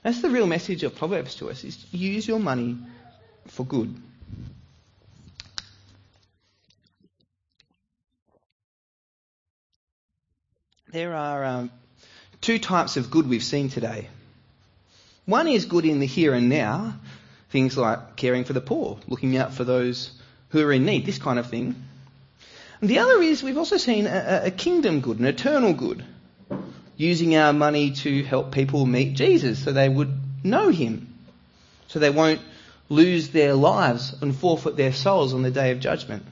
That's 0.01 0.19
the 0.23 0.31
real 0.31 0.47
message 0.47 0.81
of 0.81 0.95
Proverbs 0.95 1.35
to 1.35 1.51
us: 1.51 1.63
is 1.63 1.85
use 1.91 2.27
your 2.27 2.39
money 2.39 2.79
for 3.49 3.63
good. 3.63 3.95
There 10.91 11.13
are 11.13 11.45
um, 11.45 11.71
two 12.41 12.57
types 12.57 12.97
of 12.97 13.11
good 13.11 13.29
we've 13.29 13.43
seen 13.43 13.69
today. 13.69 14.07
One 15.27 15.47
is 15.47 15.65
good 15.65 15.85
in 15.85 15.99
the 15.99 16.07
here 16.07 16.33
and 16.33 16.49
now, 16.49 16.99
things 17.51 17.77
like 17.77 18.15
caring 18.15 18.45
for 18.45 18.53
the 18.53 18.61
poor, 18.61 18.97
looking 19.07 19.37
out 19.37 19.53
for 19.53 19.63
those 19.63 20.09
who 20.49 20.65
are 20.65 20.73
in 20.73 20.87
need, 20.87 21.05
this 21.05 21.19
kind 21.19 21.37
of 21.37 21.51
thing. 21.51 21.75
And 22.81 22.89
the 22.89 22.99
other 22.99 23.21
is 23.21 23.41
we've 23.41 23.57
also 23.57 23.77
seen 23.77 24.05
a, 24.05 24.41
a 24.45 24.51
kingdom 24.51 25.01
good, 25.01 25.19
an 25.19 25.25
eternal 25.25 25.73
good, 25.73 26.03
using 26.97 27.35
our 27.35 27.53
money 27.53 27.91
to 27.91 28.23
help 28.23 28.51
people 28.51 28.85
meet 28.85 29.13
Jesus 29.13 29.63
so 29.63 29.71
they 29.71 29.89
would 29.89 30.13
know 30.43 30.69
him, 30.69 31.13
so 31.87 31.99
they 31.99 32.09
won't 32.09 32.41
lose 32.89 33.29
their 33.29 33.53
lives 33.53 34.15
and 34.21 34.35
forfeit 34.35 34.75
their 34.75 34.93
souls 34.93 35.33
on 35.33 35.41
the 35.41 35.51
day 35.51 35.71
of 35.71 35.79
judgment. 35.79 36.23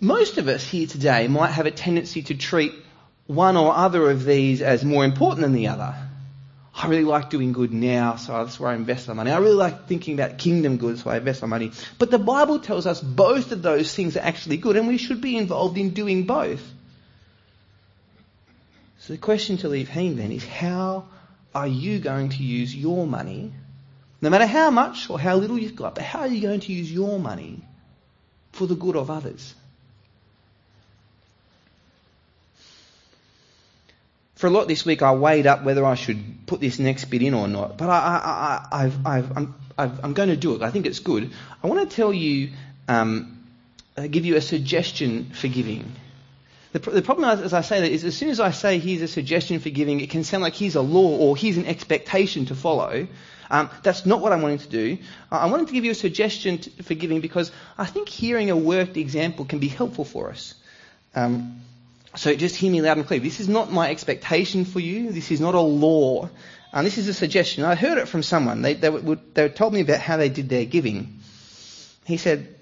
Most 0.00 0.38
of 0.38 0.48
us 0.48 0.62
here 0.62 0.86
today 0.86 1.28
might 1.28 1.52
have 1.52 1.66
a 1.66 1.70
tendency 1.70 2.22
to 2.24 2.34
treat 2.34 2.72
one 3.26 3.56
or 3.56 3.74
other 3.74 4.10
of 4.10 4.24
these 4.24 4.60
as 4.60 4.84
more 4.84 5.04
important 5.04 5.40
than 5.40 5.52
the 5.52 5.68
other. 5.68 5.94
I 6.76 6.88
really 6.88 7.04
like 7.04 7.30
doing 7.30 7.52
good 7.52 7.72
now, 7.72 8.16
so 8.16 8.32
that's 8.32 8.58
where 8.58 8.70
I 8.70 8.74
invest 8.74 9.06
my 9.06 9.14
money. 9.14 9.30
I 9.30 9.38
really 9.38 9.54
like 9.54 9.86
thinking 9.86 10.14
about 10.14 10.38
kingdom 10.38 10.76
good, 10.76 10.98
so 10.98 11.08
I 11.08 11.18
invest 11.18 11.40
my 11.40 11.48
money. 11.48 11.70
But 11.98 12.10
the 12.10 12.18
Bible 12.18 12.58
tells 12.58 12.84
us 12.86 13.00
both 13.00 13.52
of 13.52 13.62
those 13.62 13.94
things 13.94 14.16
are 14.16 14.20
actually 14.20 14.56
good, 14.56 14.76
and 14.76 14.88
we 14.88 14.98
should 14.98 15.20
be 15.20 15.36
involved 15.36 15.78
in 15.78 15.90
doing 15.90 16.24
both. 16.24 16.62
So 18.98 19.12
the 19.12 19.18
question 19.18 19.58
to 19.58 19.68
leave 19.68 19.88
hanging 19.88 20.16
then 20.16 20.32
is 20.32 20.44
how 20.44 21.06
are 21.54 21.68
you 21.68 22.00
going 22.00 22.30
to 22.30 22.42
use 22.42 22.74
your 22.74 23.06
money, 23.06 23.52
no 24.20 24.30
matter 24.30 24.46
how 24.46 24.70
much 24.70 25.08
or 25.08 25.20
how 25.20 25.36
little 25.36 25.58
you've 25.58 25.76
got, 25.76 25.94
but 25.94 26.02
how 26.02 26.20
are 26.20 26.26
you 26.26 26.40
going 26.40 26.60
to 26.60 26.72
use 26.72 26.90
your 26.90 27.20
money 27.20 27.62
for 28.50 28.66
the 28.66 28.74
good 28.74 28.96
of 28.96 29.10
others? 29.10 29.54
For 34.44 34.48
a 34.48 34.50
lot 34.50 34.68
this 34.68 34.84
week, 34.84 35.00
I 35.00 35.12
weighed 35.12 35.46
up 35.46 35.64
whether 35.64 35.86
I 35.86 35.94
should 35.94 36.44
put 36.44 36.60
this 36.60 36.78
next 36.78 37.06
bit 37.06 37.22
in 37.22 37.32
or 37.32 37.48
not. 37.48 37.78
But 37.78 37.88
I, 37.88 38.66
I, 38.70 38.84
I've, 38.84 39.06
I'm, 39.06 39.54
I've, 39.78 40.04
I'm 40.04 40.12
going 40.12 40.28
to 40.28 40.36
do 40.36 40.54
it. 40.54 40.60
I 40.60 40.70
think 40.70 40.84
it's 40.84 40.98
good. 40.98 41.30
I 41.62 41.66
want 41.66 41.88
to 41.88 41.96
tell 41.96 42.12
you, 42.12 42.50
um, 42.86 43.42
uh, 43.96 44.06
give 44.06 44.26
you 44.26 44.36
a 44.36 44.42
suggestion 44.42 45.30
for 45.30 45.48
giving. 45.48 45.90
The, 46.72 46.78
the 46.78 47.00
problem, 47.00 47.26
as 47.42 47.54
I 47.54 47.62
say 47.62 47.80
that, 47.80 47.90
is 47.90 48.04
as 48.04 48.18
soon 48.18 48.28
as 48.28 48.38
I 48.38 48.50
say 48.50 48.78
here's 48.78 49.00
a 49.00 49.08
suggestion 49.08 49.60
for 49.60 49.70
giving, 49.70 50.02
it 50.02 50.10
can 50.10 50.24
sound 50.24 50.42
like 50.42 50.52
here's 50.54 50.74
a 50.74 50.82
law 50.82 51.16
or 51.16 51.38
here's 51.38 51.56
an 51.56 51.64
expectation 51.64 52.44
to 52.44 52.54
follow. 52.54 53.08
Um, 53.48 53.70
that's 53.82 54.04
not 54.04 54.20
what 54.20 54.32
I'm 54.34 54.42
wanting 54.42 54.58
to 54.58 54.68
do. 54.68 54.98
I 55.30 55.46
wanted 55.46 55.68
to 55.68 55.72
give 55.72 55.86
you 55.86 55.92
a 55.92 55.94
suggestion 55.94 56.58
to, 56.58 56.82
for 56.82 56.92
giving 56.92 57.22
because 57.22 57.50
I 57.78 57.86
think 57.86 58.10
hearing 58.10 58.50
a 58.50 58.56
worked 58.58 58.98
example 58.98 59.46
can 59.46 59.58
be 59.58 59.68
helpful 59.68 60.04
for 60.04 60.28
us. 60.28 60.52
Um, 61.14 61.62
so 62.16 62.34
just 62.34 62.56
hear 62.56 62.70
me 62.70 62.80
loud 62.80 62.96
and 62.96 63.06
clear. 63.06 63.20
This 63.20 63.40
is 63.40 63.48
not 63.48 63.72
my 63.72 63.90
expectation 63.90 64.64
for 64.64 64.80
you. 64.80 65.12
This 65.12 65.30
is 65.30 65.40
not 65.40 65.54
a 65.54 65.60
law. 65.60 66.30
And 66.72 66.86
this 66.86 66.98
is 66.98 67.08
a 67.08 67.14
suggestion. 67.14 67.64
I 67.64 67.74
heard 67.74 67.98
it 67.98 68.08
from 68.08 68.22
someone. 68.22 68.62
They, 68.62 68.74
they, 68.74 68.90
would, 68.90 69.34
they 69.34 69.48
told 69.48 69.72
me 69.72 69.80
about 69.80 70.00
how 70.00 70.16
they 70.16 70.28
did 70.28 70.48
their 70.48 70.64
giving. 70.64 71.20
He 72.04 72.16
said, 72.16 72.54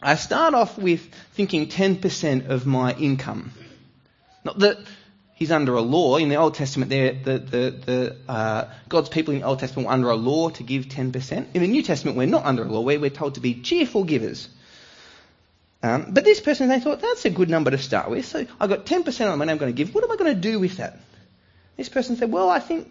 I 0.00 0.16
start 0.16 0.54
off 0.54 0.78
with 0.78 1.12
thinking 1.34 1.68
10% 1.68 2.48
of 2.48 2.66
my 2.66 2.92
income. 2.94 3.52
Not 4.44 4.58
that 4.60 4.78
he's 5.34 5.52
under 5.52 5.74
a 5.74 5.80
law. 5.80 6.16
In 6.16 6.28
the 6.28 6.36
Old 6.36 6.54
Testament, 6.54 6.90
there, 6.90 7.12
the, 7.12 7.38
the, 7.38 7.70
the, 7.70 8.16
uh, 8.28 8.70
God's 8.88 9.08
people 9.08 9.34
in 9.34 9.40
the 9.40 9.46
Old 9.46 9.60
Testament 9.60 9.86
were 9.86 9.94
under 9.94 10.10
a 10.10 10.16
law 10.16 10.50
to 10.50 10.62
give 10.62 10.86
10%. 10.86 11.46
In 11.54 11.62
the 11.62 11.68
New 11.68 11.82
Testament, 11.82 12.16
we're 12.16 12.26
not 12.26 12.44
under 12.44 12.64
a 12.64 12.66
law. 12.66 12.80
We're, 12.80 13.00
we're 13.00 13.10
told 13.10 13.34
to 13.34 13.40
be 13.40 13.60
cheerful 13.62 14.04
givers. 14.04 14.48
Um, 15.82 16.06
but 16.10 16.24
this 16.24 16.40
person, 16.40 16.68
they 16.68 16.78
thought, 16.78 17.00
that's 17.00 17.24
a 17.24 17.30
good 17.30 17.50
number 17.50 17.70
to 17.70 17.78
start 17.78 18.08
with. 18.08 18.24
So 18.24 18.46
I've 18.60 18.68
got 18.68 18.86
10% 18.86 19.30
on 19.30 19.38
money 19.38 19.50
I'm 19.50 19.58
going 19.58 19.72
to 19.72 19.76
give. 19.76 19.94
What 19.94 20.04
am 20.04 20.12
I 20.12 20.16
going 20.16 20.34
to 20.34 20.40
do 20.40 20.60
with 20.60 20.76
that? 20.76 20.98
This 21.76 21.88
person 21.88 22.16
said, 22.16 22.30
well, 22.30 22.48
I 22.48 22.60
think 22.60 22.88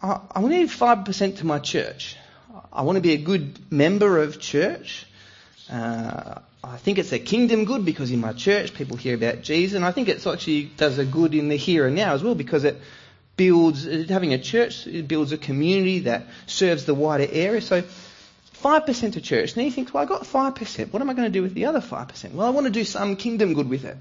I, 0.00 0.20
I 0.30 0.40
want 0.40 0.52
to 0.52 0.60
give 0.60 0.74
5% 0.74 1.38
to 1.38 1.46
my 1.46 1.58
church. 1.58 2.16
I 2.72 2.82
want 2.82 2.96
to 2.96 3.02
be 3.02 3.12
a 3.12 3.18
good 3.18 3.58
member 3.70 4.22
of 4.22 4.40
church. 4.40 5.06
Uh, 5.70 6.40
I 6.64 6.76
think 6.76 6.98
it's 6.98 7.12
a 7.12 7.18
kingdom 7.18 7.64
good 7.64 7.84
because 7.84 8.10
in 8.10 8.20
my 8.20 8.32
church 8.32 8.72
people 8.74 8.96
hear 8.96 9.14
about 9.14 9.42
Jesus, 9.42 9.76
and 9.76 9.84
I 9.84 9.90
think 9.90 10.08
it 10.08 10.26
actually 10.26 10.64
does 10.64 10.98
a 10.98 11.04
good 11.04 11.34
in 11.34 11.48
the 11.48 11.56
here 11.56 11.86
and 11.86 11.96
now 11.96 12.14
as 12.14 12.22
well 12.22 12.34
because 12.34 12.64
it 12.64 12.80
builds, 13.36 13.84
having 14.08 14.32
a 14.32 14.38
church, 14.38 14.86
it 14.86 15.08
builds 15.08 15.32
a 15.32 15.38
community 15.38 16.00
that 16.00 16.26
serves 16.46 16.84
the 16.84 16.94
wider 16.94 17.26
area. 17.30 17.60
So 17.60 17.82
5% 18.62 19.12
to 19.14 19.20
church. 19.20 19.56
Now 19.56 19.62
you 19.62 19.70
think, 19.70 19.92
well, 19.92 20.02
I 20.02 20.06
got 20.06 20.22
5%. 20.22 20.92
What 20.92 21.02
am 21.02 21.10
I 21.10 21.14
going 21.14 21.26
to 21.26 21.32
do 21.32 21.42
with 21.42 21.54
the 21.54 21.66
other 21.66 21.80
5%? 21.80 22.32
Well, 22.32 22.46
I 22.46 22.50
want 22.50 22.66
to 22.66 22.72
do 22.72 22.84
some 22.84 23.16
kingdom 23.16 23.54
good 23.54 23.68
with 23.68 23.84
it. 23.84 23.96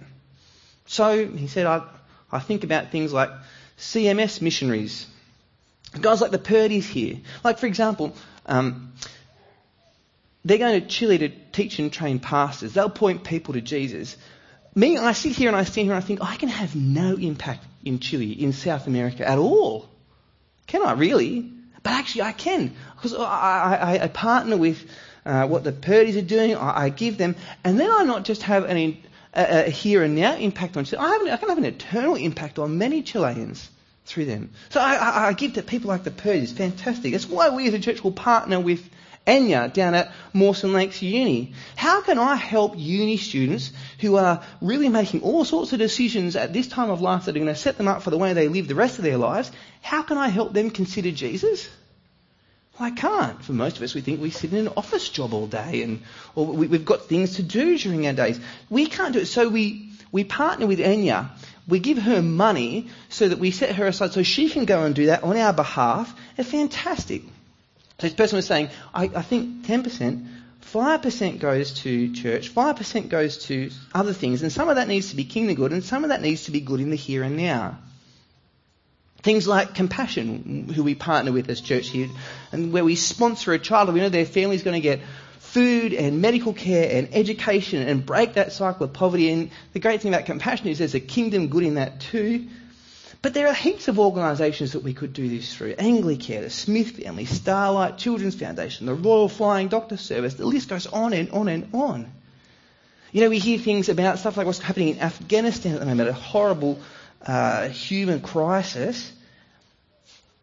So 0.86 1.28
he 1.28 1.47
said, 1.47 1.65
I, 1.65 1.84
I 2.32 2.39
think 2.39 2.63
about 2.63 2.91
things 2.91 3.12
like 3.12 3.30
CMS 3.78 4.41
missionaries. 4.41 5.08
Guys 6.00 6.21
like 6.21 6.32
the 6.32 6.39
Purdy's 6.39 6.88
here. 6.88 7.17
Like, 7.43 7.60
for 7.60 7.65
example, 7.65 8.13
um, 8.45 8.93
they're 10.45 10.58
going 10.58 10.82
to 10.82 10.88
Chile 10.88 11.17
to 11.19 11.30
teach 11.30 11.80
and 11.80 11.91
train 11.91 12.19
pastors. 12.19 12.74
They'll 12.74 12.89
point 12.89 13.24
people 13.24 13.54
to 13.54 13.62
Jesus. 13.62 14.15
Me, 14.74 14.97
I 14.97 15.12
sit 15.12 15.34
here 15.34 15.50
and 15.50 15.58
I 15.58 15.63
stand 15.65 15.86
here 15.88 15.95
and 15.95 16.04
I 16.04 16.06
think, 16.06 16.21
I 16.21 16.36
can 16.38 16.50
have 16.50 16.76
no 16.76 17.15
impact 17.15 17.65
in 17.84 18.00
Chile, 18.00 18.32
in 18.32 18.54
South 18.54 18.88
America 18.88 19.28
at 19.28 19.38
all. 19.38 19.89
Can 20.67 20.86
I 20.86 20.93
really? 20.93 21.52
But 21.84 21.94
actually, 21.94 22.24
I 22.24 22.32
can. 22.32 22.76
Because 22.96 23.13
I, 23.13 23.98
I, 24.00 24.04
I 24.04 24.08
partner 24.08 24.58
with 24.58 24.86
uh, 25.26 25.48
what 25.48 25.63
the 25.63 25.72
Purdy's 25.72 26.17
are 26.17 26.22
doing, 26.22 26.56
I, 26.56 26.86
I, 26.86 26.89
give 26.89 27.17
them, 27.17 27.36
and 27.63 27.80
then 27.80 27.89
I 27.91 28.04
not 28.04 28.24
just 28.24 28.44
have 28.44 28.65
an, 28.65 28.98
a, 29.34 29.67
a 29.67 29.70
here 29.70 30.04
and 30.04 30.15
now 30.15 30.36
impact 30.36 30.78
on 30.78 30.86
I, 30.98 31.10
have, 31.10 31.22
I 31.28 31.38
can 31.38 31.50
have 31.50 31.58
an 31.58 31.65
eternal 31.65 32.15
impact 32.15 32.60
on 32.60 32.78
many 32.78 33.02
Chileans 33.02 33.70
through 34.06 34.26
them. 34.26 34.50
So 34.70 34.80
I, 34.80 34.96
I, 34.96 35.28
I 35.28 35.34
give 35.34 35.54
to 35.54 35.63
people 35.63 35.89
like 35.89 36.04
the 36.04 36.12
Purdy's. 36.12 36.52
Fantastic. 36.52 37.12
That's 37.12 37.30
why 37.30 37.50
we 37.50 37.67
as 37.67 37.74
a 37.74 37.80
church 37.80 38.04
will 38.04 38.12
partner 38.12 38.60
with 38.60 38.88
Anya 39.28 39.68
down 39.68 39.94
at 39.94 40.12
Mawson 40.34 40.74
Lakes 40.74 41.02
Uni. 41.02 41.54
How 41.76 42.02
can 42.02 42.18
I 42.18 42.36
help 42.36 42.74
uni 42.76 43.18
students 43.18 43.72
who 44.00 44.16
are 44.16 44.44
really 44.62 44.90
making 44.90 45.22
all 45.22 45.46
sorts 45.46 45.74
of 45.74 45.80
decisions 45.80 46.36
at 46.36 46.54
this 46.54 46.68
time 46.68 46.90
of 46.90 47.02
life 47.02 47.26
that 47.26 47.36
are 47.36 47.40
going 47.40 47.46
to 47.46 47.56
set 47.56 47.78
them 47.78 47.88
up 47.88 48.02
for 48.02 48.10
the 48.10 48.18
way 48.18 48.34
they 48.34 48.48
live 48.48 48.68
the 48.68 48.76
rest 48.76 48.98
of 48.98 49.04
their 49.04 49.18
lives? 49.18 49.52
How 49.82 50.02
can 50.02 50.18
I 50.18 50.30
help 50.30 50.54
them 50.54 50.72
consider 50.72 51.12
Jesus? 51.12 51.70
Well, 52.80 52.88
I 52.88 52.92
can't. 52.92 53.44
For 53.44 53.54
most 53.54 53.78
of 53.78 53.84
us, 53.84 53.94
we 53.94 54.02
think 54.02 54.22
we 54.22 54.32
sit 54.32 54.54
in 54.54 54.68
an 54.68 54.74
office 54.76 55.08
job 55.10 55.34
all 55.34 55.46
day 55.46 55.84
and 55.84 56.02
or 56.34 56.48
we, 56.48 56.68
have 56.70 56.86
got 56.86 57.06
things 57.06 57.36
to 57.36 57.44
do 57.44 57.78
during 57.78 58.08
our 58.08 58.14
days. 58.14 58.40
We 58.72 58.88
can't 58.88 59.14
do 59.14 59.20
it. 59.20 59.28
So 59.28 59.50
we, 59.50 59.92
we 60.12 60.24
partner 60.24 60.66
with 60.66 60.82
Anya. 60.82 61.30
We 61.68 61.78
give 61.78 62.00
her 62.00 62.24
money 62.24 62.88
so 63.10 63.30
that 63.30 63.38
we 63.38 63.52
set 63.52 63.76
her 63.76 63.86
aside 63.86 64.14
so 64.14 64.24
she 64.24 64.50
can 64.50 64.66
go 64.66 64.84
and 64.84 64.96
do 64.96 65.06
that 65.08 65.22
on 65.24 65.38
our 65.38 65.54
behalf. 65.54 66.12
It's 66.38 66.50
fantastic. 66.50 67.22
So 68.02 68.08
this 68.08 68.16
person 68.16 68.38
was 68.38 68.48
saying, 68.48 68.72
I, 68.96 69.04
I 69.04 69.22
think 69.22 69.64
10%, 69.68 70.28
5% 70.74 71.40
goes 71.40 71.72
to 71.82 72.12
church, 72.12 72.52
5% 72.52 73.10
goes 73.10 73.38
to 73.46 73.70
other 73.94 74.12
things, 74.12 74.42
and 74.42 74.52
some 74.52 74.70
of 74.70 74.78
that 74.78 74.88
needs 74.88 75.12
to 75.12 75.16
be 75.16 75.24
kingdom 75.24 75.56
good, 75.56 75.72
and 75.72 75.84
some 75.84 76.04
of 76.04 76.10
that 76.10 76.20
needs 76.20 76.46
to 76.46 76.52
be 76.52 76.62
good 76.62 76.80
in 76.80 76.90
the 76.90 76.96
here 76.96 77.22
and 77.22 77.38
now. 77.38 77.78
Things 79.22 79.48
like 79.48 79.76
compassion, 79.76 80.68
who 80.74 80.82
we 80.82 80.96
partner 80.96 81.32
with 81.32 81.48
as 81.52 81.62
church 81.62 81.90
here, 81.90 82.10
and 82.52 82.74
where 82.74 82.84
we 82.84 82.96
sponsor 82.96 83.54
a 83.54 83.60
child, 83.60 83.94
we 83.94 84.00
know 84.00 84.10
their 84.10 84.26
family's 84.26 84.64
going 84.64 84.74
to 84.74 84.82
get 84.82 85.02
food 85.38 85.94
and 85.94 86.24
medical 86.24 86.54
care 86.54 86.98
and 86.98 87.10
education 87.14 87.88
and 87.88 88.04
break 88.04 88.34
that 88.34 88.52
cycle 88.52 88.86
of 88.86 88.94
poverty. 88.94 89.30
And 89.30 89.52
the 89.74 89.80
great 89.80 90.02
thing 90.02 90.12
about 90.12 90.26
compassion 90.26 90.70
is 90.70 90.80
there's 90.80 90.96
a 90.96 91.00
kingdom 91.00 91.50
good 91.50 91.62
in 91.62 91.76
that 91.76 92.00
too. 92.00 92.48
But 93.22 93.36
there 93.36 93.48
are 93.48 93.54
heaps 93.54 93.88
of 93.88 94.00
organisations 94.00 94.74
that 94.74 94.82
we 94.82 94.94
could 94.94 95.14
do 95.14 95.30
this 95.30 95.54
through. 95.54 95.76
Anglicare, 95.76 96.42
the 96.42 96.50
Smith 96.50 97.04
Family, 97.04 97.26
Starlight 97.26 97.98
Children's 98.00 98.36
Foundation, 98.36 98.88
the 98.88 98.96
Royal 98.96 99.30
Flying 99.30 99.68
Doctor 99.68 99.98
Service, 99.98 100.34
the 100.34 100.46
list 100.46 100.70
goes 100.70 100.88
on 100.88 101.14
and 101.14 101.30
on 101.30 101.48
and 101.48 101.70
on. 101.74 102.12
You 103.12 103.22
know, 103.22 103.30
we 103.30 103.38
hear 103.38 103.60
things 103.60 103.90
about 103.90 104.20
stuff 104.20 104.38
like 104.38 104.48
what's 104.48 104.60
happening 104.60 104.96
in 104.96 105.00
Afghanistan 105.00 105.74
at 105.74 105.80
the 105.82 105.86
moment, 105.86 106.10
a 106.10 106.14
horrible 106.14 106.80
uh, 107.26 107.68
human 107.70 108.22
crisis. 108.22 109.12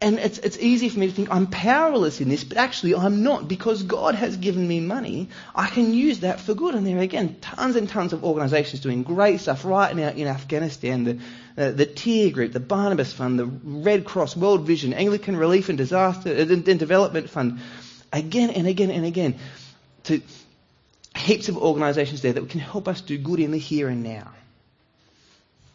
And 0.01 0.17
it's, 0.17 0.37
it's 0.37 0.57
easy 0.57 0.87
for 0.87 0.99
me 0.99 1.07
to 1.07 1.13
think 1.13 1.29
I'm 1.29 1.47
powerless 1.47 2.21
in 2.21 2.29
this, 2.29 2.45
but 2.45 2.57
actually 2.57 2.95
I'm 2.95 3.21
not 3.21 3.49
because 3.49 3.83
God 3.83 4.15
has 4.15 4.37
given 4.37 4.65
me 4.65 4.79
money. 4.79 5.27
I 5.53 5.67
can 5.67 5.93
use 5.93 6.21
that 6.21 6.39
for 6.39 6.53
good. 6.53 6.73
And 6.73 6.87
there 6.87 6.97
are 6.97 7.01
again 7.01 7.35
tons 7.41 7.75
and 7.75 7.89
tons 7.89 8.13
of 8.13 8.23
organisations 8.23 8.81
doing 8.81 9.03
great 9.03 9.41
stuff 9.41 9.65
right 9.65 9.93
now 9.93 10.09
in 10.09 10.27
Afghanistan. 10.27 11.03
The, 11.03 11.19
uh, 11.59 11.71
the 11.71 11.85
Tear 11.85 12.31
Group, 12.31 12.53
the 12.53 12.59
Barnabas 12.59 13.11
Fund, 13.11 13.37
the 13.37 13.45
Red 13.45 14.05
Cross, 14.05 14.37
World 14.37 14.65
Vision, 14.65 14.93
Anglican 14.93 15.35
Relief 15.35 15.67
and 15.67 15.77
Disaster 15.77 16.29
uh, 16.29 16.53
and 16.53 16.79
Development 16.79 17.29
Fund, 17.29 17.59
again 18.13 18.49
and 18.51 18.65
again 18.65 18.89
and 18.89 19.05
again, 19.05 19.35
to 20.05 20.21
heaps 21.17 21.49
of 21.49 21.57
organisations 21.57 22.21
there 22.21 22.33
that 22.33 22.49
can 22.49 22.61
help 22.61 22.87
us 22.87 23.01
do 23.01 23.17
good 23.17 23.41
in 23.41 23.51
the 23.51 23.57
here 23.57 23.89
and 23.89 24.03
now. 24.03 24.31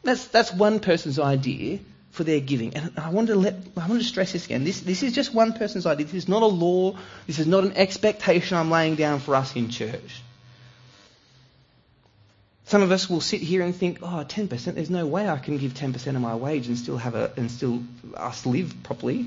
That's 0.03 0.27
that's 0.29 0.53
one 0.53 0.81
person's 0.81 1.18
idea 1.18 1.81
for 2.12 2.25
their 2.25 2.40
giving, 2.40 2.75
and 2.77 2.92
I 2.99 3.11
want 3.11 3.29
to 3.29 3.35
let 3.35 3.55
I 3.77 3.87
want 3.87 4.01
to 4.01 4.09
stress 4.09 4.33
this 4.33 4.47
again. 4.47 4.64
This 4.64 4.81
this 4.81 5.03
is 5.03 5.12
just 5.12 5.35
one 5.35 5.53
person's 5.53 5.85
idea. 5.85 6.07
This 6.07 6.14
is 6.14 6.29
not 6.29 6.42
a 6.42 6.47
law. 6.47 6.97
This 7.27 7.38
is 7.38 7.47
not 7.47 7.64
an 7.64 7.73
expectation 7.73 8.57
I'm 8.57 8.70
laying 8.70 8.94
down 8.94 9.20
for 9.20 9.35
us 9.35 9.55
in 9.55 9.68
church. 9.68 10.23
Some 12.66 12.83
of 12.83 12.90
us 12.90 13.11
will 13.11 13.20
sit 13.20 13.42
here 13.42 13.62
and 13.62 13.77
think, 13.77 13.98
oh, 14.03 14.24
10%, 14.27 14.74
there's 14.74 14.88
no 14.88 15.07
way 15.07 15.29
I 15.29 15.37
can 15.38 15.59
give 15.59 15.74
10% 15.74 16.07
of 16.07 16.20
my 16.20 16.35
wage 16.35 16.66
and 16.66 16.79
still 16.79 16.96
have 16.96 17.14
a, 17.14 17.31
and 17.37 17.50
still 17.50 17.83
us 18.14 18.46
live 18.46 18.74
properly. 18.83 19.27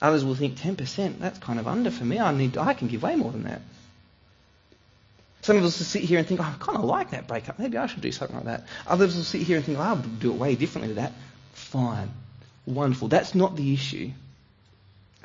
Others 0.00 0.24
will 0.24 0.36
think 0.36 0.56
10%, 0.56 1.18
that's 1.18 1.40
kind 1.40 1.58
of 1.58 1.66
under 1.66 1.90
for 1.90 2.04
me. 2.04 2.20
I 2.20 2.32
need, 2.32 2.56
I 2.56 2.74
can 2.74 2.86
give 2.86 3.02
way 3.02 3.16
more 3.16 3.32
than 3.32 3.44
that. 3.44 3.60
Some 5.42 5.56
of 5.56 5.64
us 5.64 5.78
will 5.78 5.86
sit 5.86 6.02
here 6.02 6.18
and 6.18 6.28
think, 6.28 6.40
oh, 6.40 6.44
I 6.44 6.54
kind 6.60 6.78
of 6.78 6.84
like 6.84 7.10
that 7.10 7.26
breakup. 7.26 7.58
Maybe 7.58 7.76
I 7.76 7.86
should 7.86 8.02
do 8.02 8.12
something 8.12 8.36
like 8.36 8.46
that. 8.46 8.66
Others 8.86 9.16
will 9.16 9.24
sit 9.24 9.42
here 9.42 9.56
and 9.56 9.64
think, 9.64 9.78
oh, 9.78 9.82
I'll 9.82 9.96
do 9.96 10.32
it 10.32 10.38
way 10.38 10.54
differently 10.54 10.94
to 10.94 11.00
that. 11.00 11.12
Fine. 11.54 12.10
Wonderful. 12.66 13.08
That's 13.08 13.34
not 13.34 13.56
the 13.56 13.72
issue. 13.72 14.12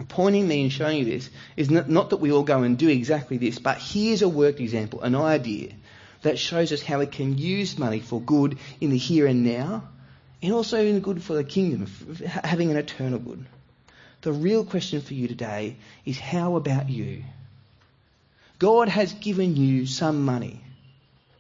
Pointing 0.08 0.47
me 0.47 0.63
and 0.63 0.71
showing 0.71 0.99
you 0.99 1.06
this 1.06 1.30
is 1.56 1.69
not, 1.69 2.10
that 2.10 2.17
we 2.17 2.32
all 2.32 2.43
go 2.43 2.63
and 2.63 2.78
do 2.78 2.89
exactly 2.89 3.38
this, 3.38 3.60
but 3.60 3.78
here's 3.78 4.23
a 4.23 4.30
worked 4.30 4.60
example, 4.60 5.02
an 5.02 5.13
idea 5.15 5.73
that 6.23 6.39
shows 6.39 6.71
us 6.71 6.81
how 6.81 6.99
we 6.99 7.05
can 7.05 7.38
use 7.38 7.77
money 7.77 7.99
for 7.99 8.19
good 8.19 8.57
in 8.81 8.89
the 8.89 8.97
here 8.97 9.27
and 9.27 9.45
now, 9.45 9.83
and 10.41 10.53
also 10.53 10.83
in 10.83 10.95
the 10.95 11.01
good 11.01 11.23
for 11.23 11.33
the 11.33 11.43
kingdom, 11.43 11.86
having 12.25 12.71
an 12.71 12.77
eternal 12.77 13.19
good. 13.19 13.45
The 14.21 14.31
real 14.31 14.65
question 14.65 15.01
for 15.01 15.13
you 15.13 15.27
today 15.27 15.77
is 16.05 16.17
how 16.17 16.55
about 16.55 16.89
you? 16.89 17.23
God 18.57 18.88
has 18.88 19.13
given 19.13 19.55
you 19.57 19.86
some 19.86 20.23
money. 20.23 20.62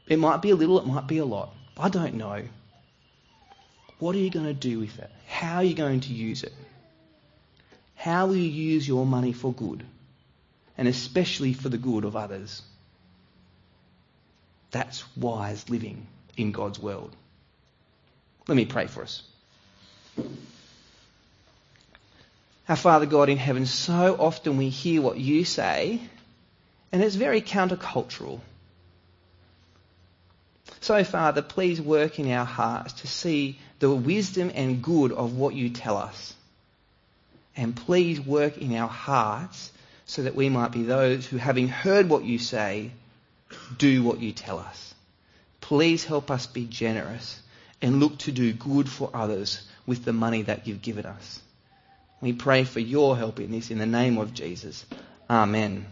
It 0.07 0.19
might 0.19 0.41
be 0.41 0.49
a 0.49 0.55
little, 0.55 0.79
it 0.79 0.85
might 0.85 1.07
be 1.07 1.19
a 1.19 1.25
lot. 1.25 1.53
I 1.77 1.89
don't 1.89 2.15
know. 2.15 2.43
What 3.99 4.15
are 4.15 4.19
you 4.19 4.29
going 4.29 4.47
to 4.47 4.53
do 4.53 4.79
with 4.79 4.99
it? 4.99 5.09
How 5.27 5.57
are 5.57 5.63
you 5.63 5.75
going 5.75 6.01
to 6.01 6.13
use 6.13 6.43
it? 6.43 6.53
How 7.95 8.25
will 8.27 8.35
you 8.35 8.49
use 8.49 8.85
your 8.85 9.05
money 9.05 9.31
for 9.31 9.53
good? 9.53 9.85
And 10.77 10.89
especially 10.89 11.53
for 11.53 11.69
the 11.69 11.77
good 11.77 12.03
of 12.03 12.17
others. 12.17 12.61
That's 14.73 15.03
wise 15.15 15.69
living 15.69 16.07
in 16.35 16.51
God's 16.51 16.79
world. 16.79 17.15
Let 18.47 18.55
me 18.55 18.65
pray 18.65 18.87
for 18.87 19.03
us. 19.03 19.21
Our 22.67 22.75
Father 22.75 23.05
God 23.05 23.29
in 23.29 23.37
heaven, 23.37 23.67
so 23.67 24.17
often 24.19 24.57
we 24.57 24.69
hear 24.69 24.99
what 25.01 25.17
you 25.17 25.45
say, 25.45 26.01
and 26.91 27.03
it's 27.03 27.15
very 27.15 27.39
countercultural. 27.41 28.39
So, 30.81 31.03
Father, 31.03 31.43
please 31.43 31.79
work 31.79 32.17
in 32.17 32.31
our 32.31 32.45
hearts 32.45 32.93
to 32.93 33.07
see 33.07 33.59
the 33.77 33.91
wisdom 33.91 34.51
and 34.55 34.81
good 34.81 35.11
of 35.11 35.37
what 35.37 35.53
you 35.53 35.69
tell 35.69 35.97
us. 35.97 36.33
And 37.55 37.75
please 37.75 38.19
work 38.19 38.57
in 38.57 38.75
our 38.75 38.89
hearts 38.89 39.71
so 40.05 40.23
that 40.23 40.35
we 40.35 40.49
might 40.49 40.71
be 40.71 40.81
those 40.81 41.27
who, 41.27 41.37
having 41.37 41.67
heard 41.67 42.09
what 42.09 42.23
you 42.23 42.39
say, 42.39 42.91
do 43.77 44.03
what 44.03 44.19
you 44.19 44.31
tell 44.31 44.59
us. 44.59 44.93
Please 45.61 46.03
help 46.03 46.29
us 46.29 46.45
be 46.47 46.65
generous 46.65 47.41
and 47.81 47.99
look 47.99 48.17
to 48.19 48.31
do 48.31 48.53
good 48.53 48.89
for 48.89 49.09
others 49.13 49.61
with 49.85 50.05
the 50.05 50.13
money 50.13 50.43
that 50.43 50.67
you've 50.67 50.81
given 50.81 51.05
us. 51.05 51.41
We 52.21 52.33
pray 52.33 52.63
for 52.63 52.79
your 52.79 53.17
help 53.17 53.39
in 53.39 53.51
this 53.51 53.71
in 53.71 53.77
the 53.77 53.85
name 53.85 54.17
of 54.17 54.33
Jesus. 54.33 54.85
Amen. 55.29 55.85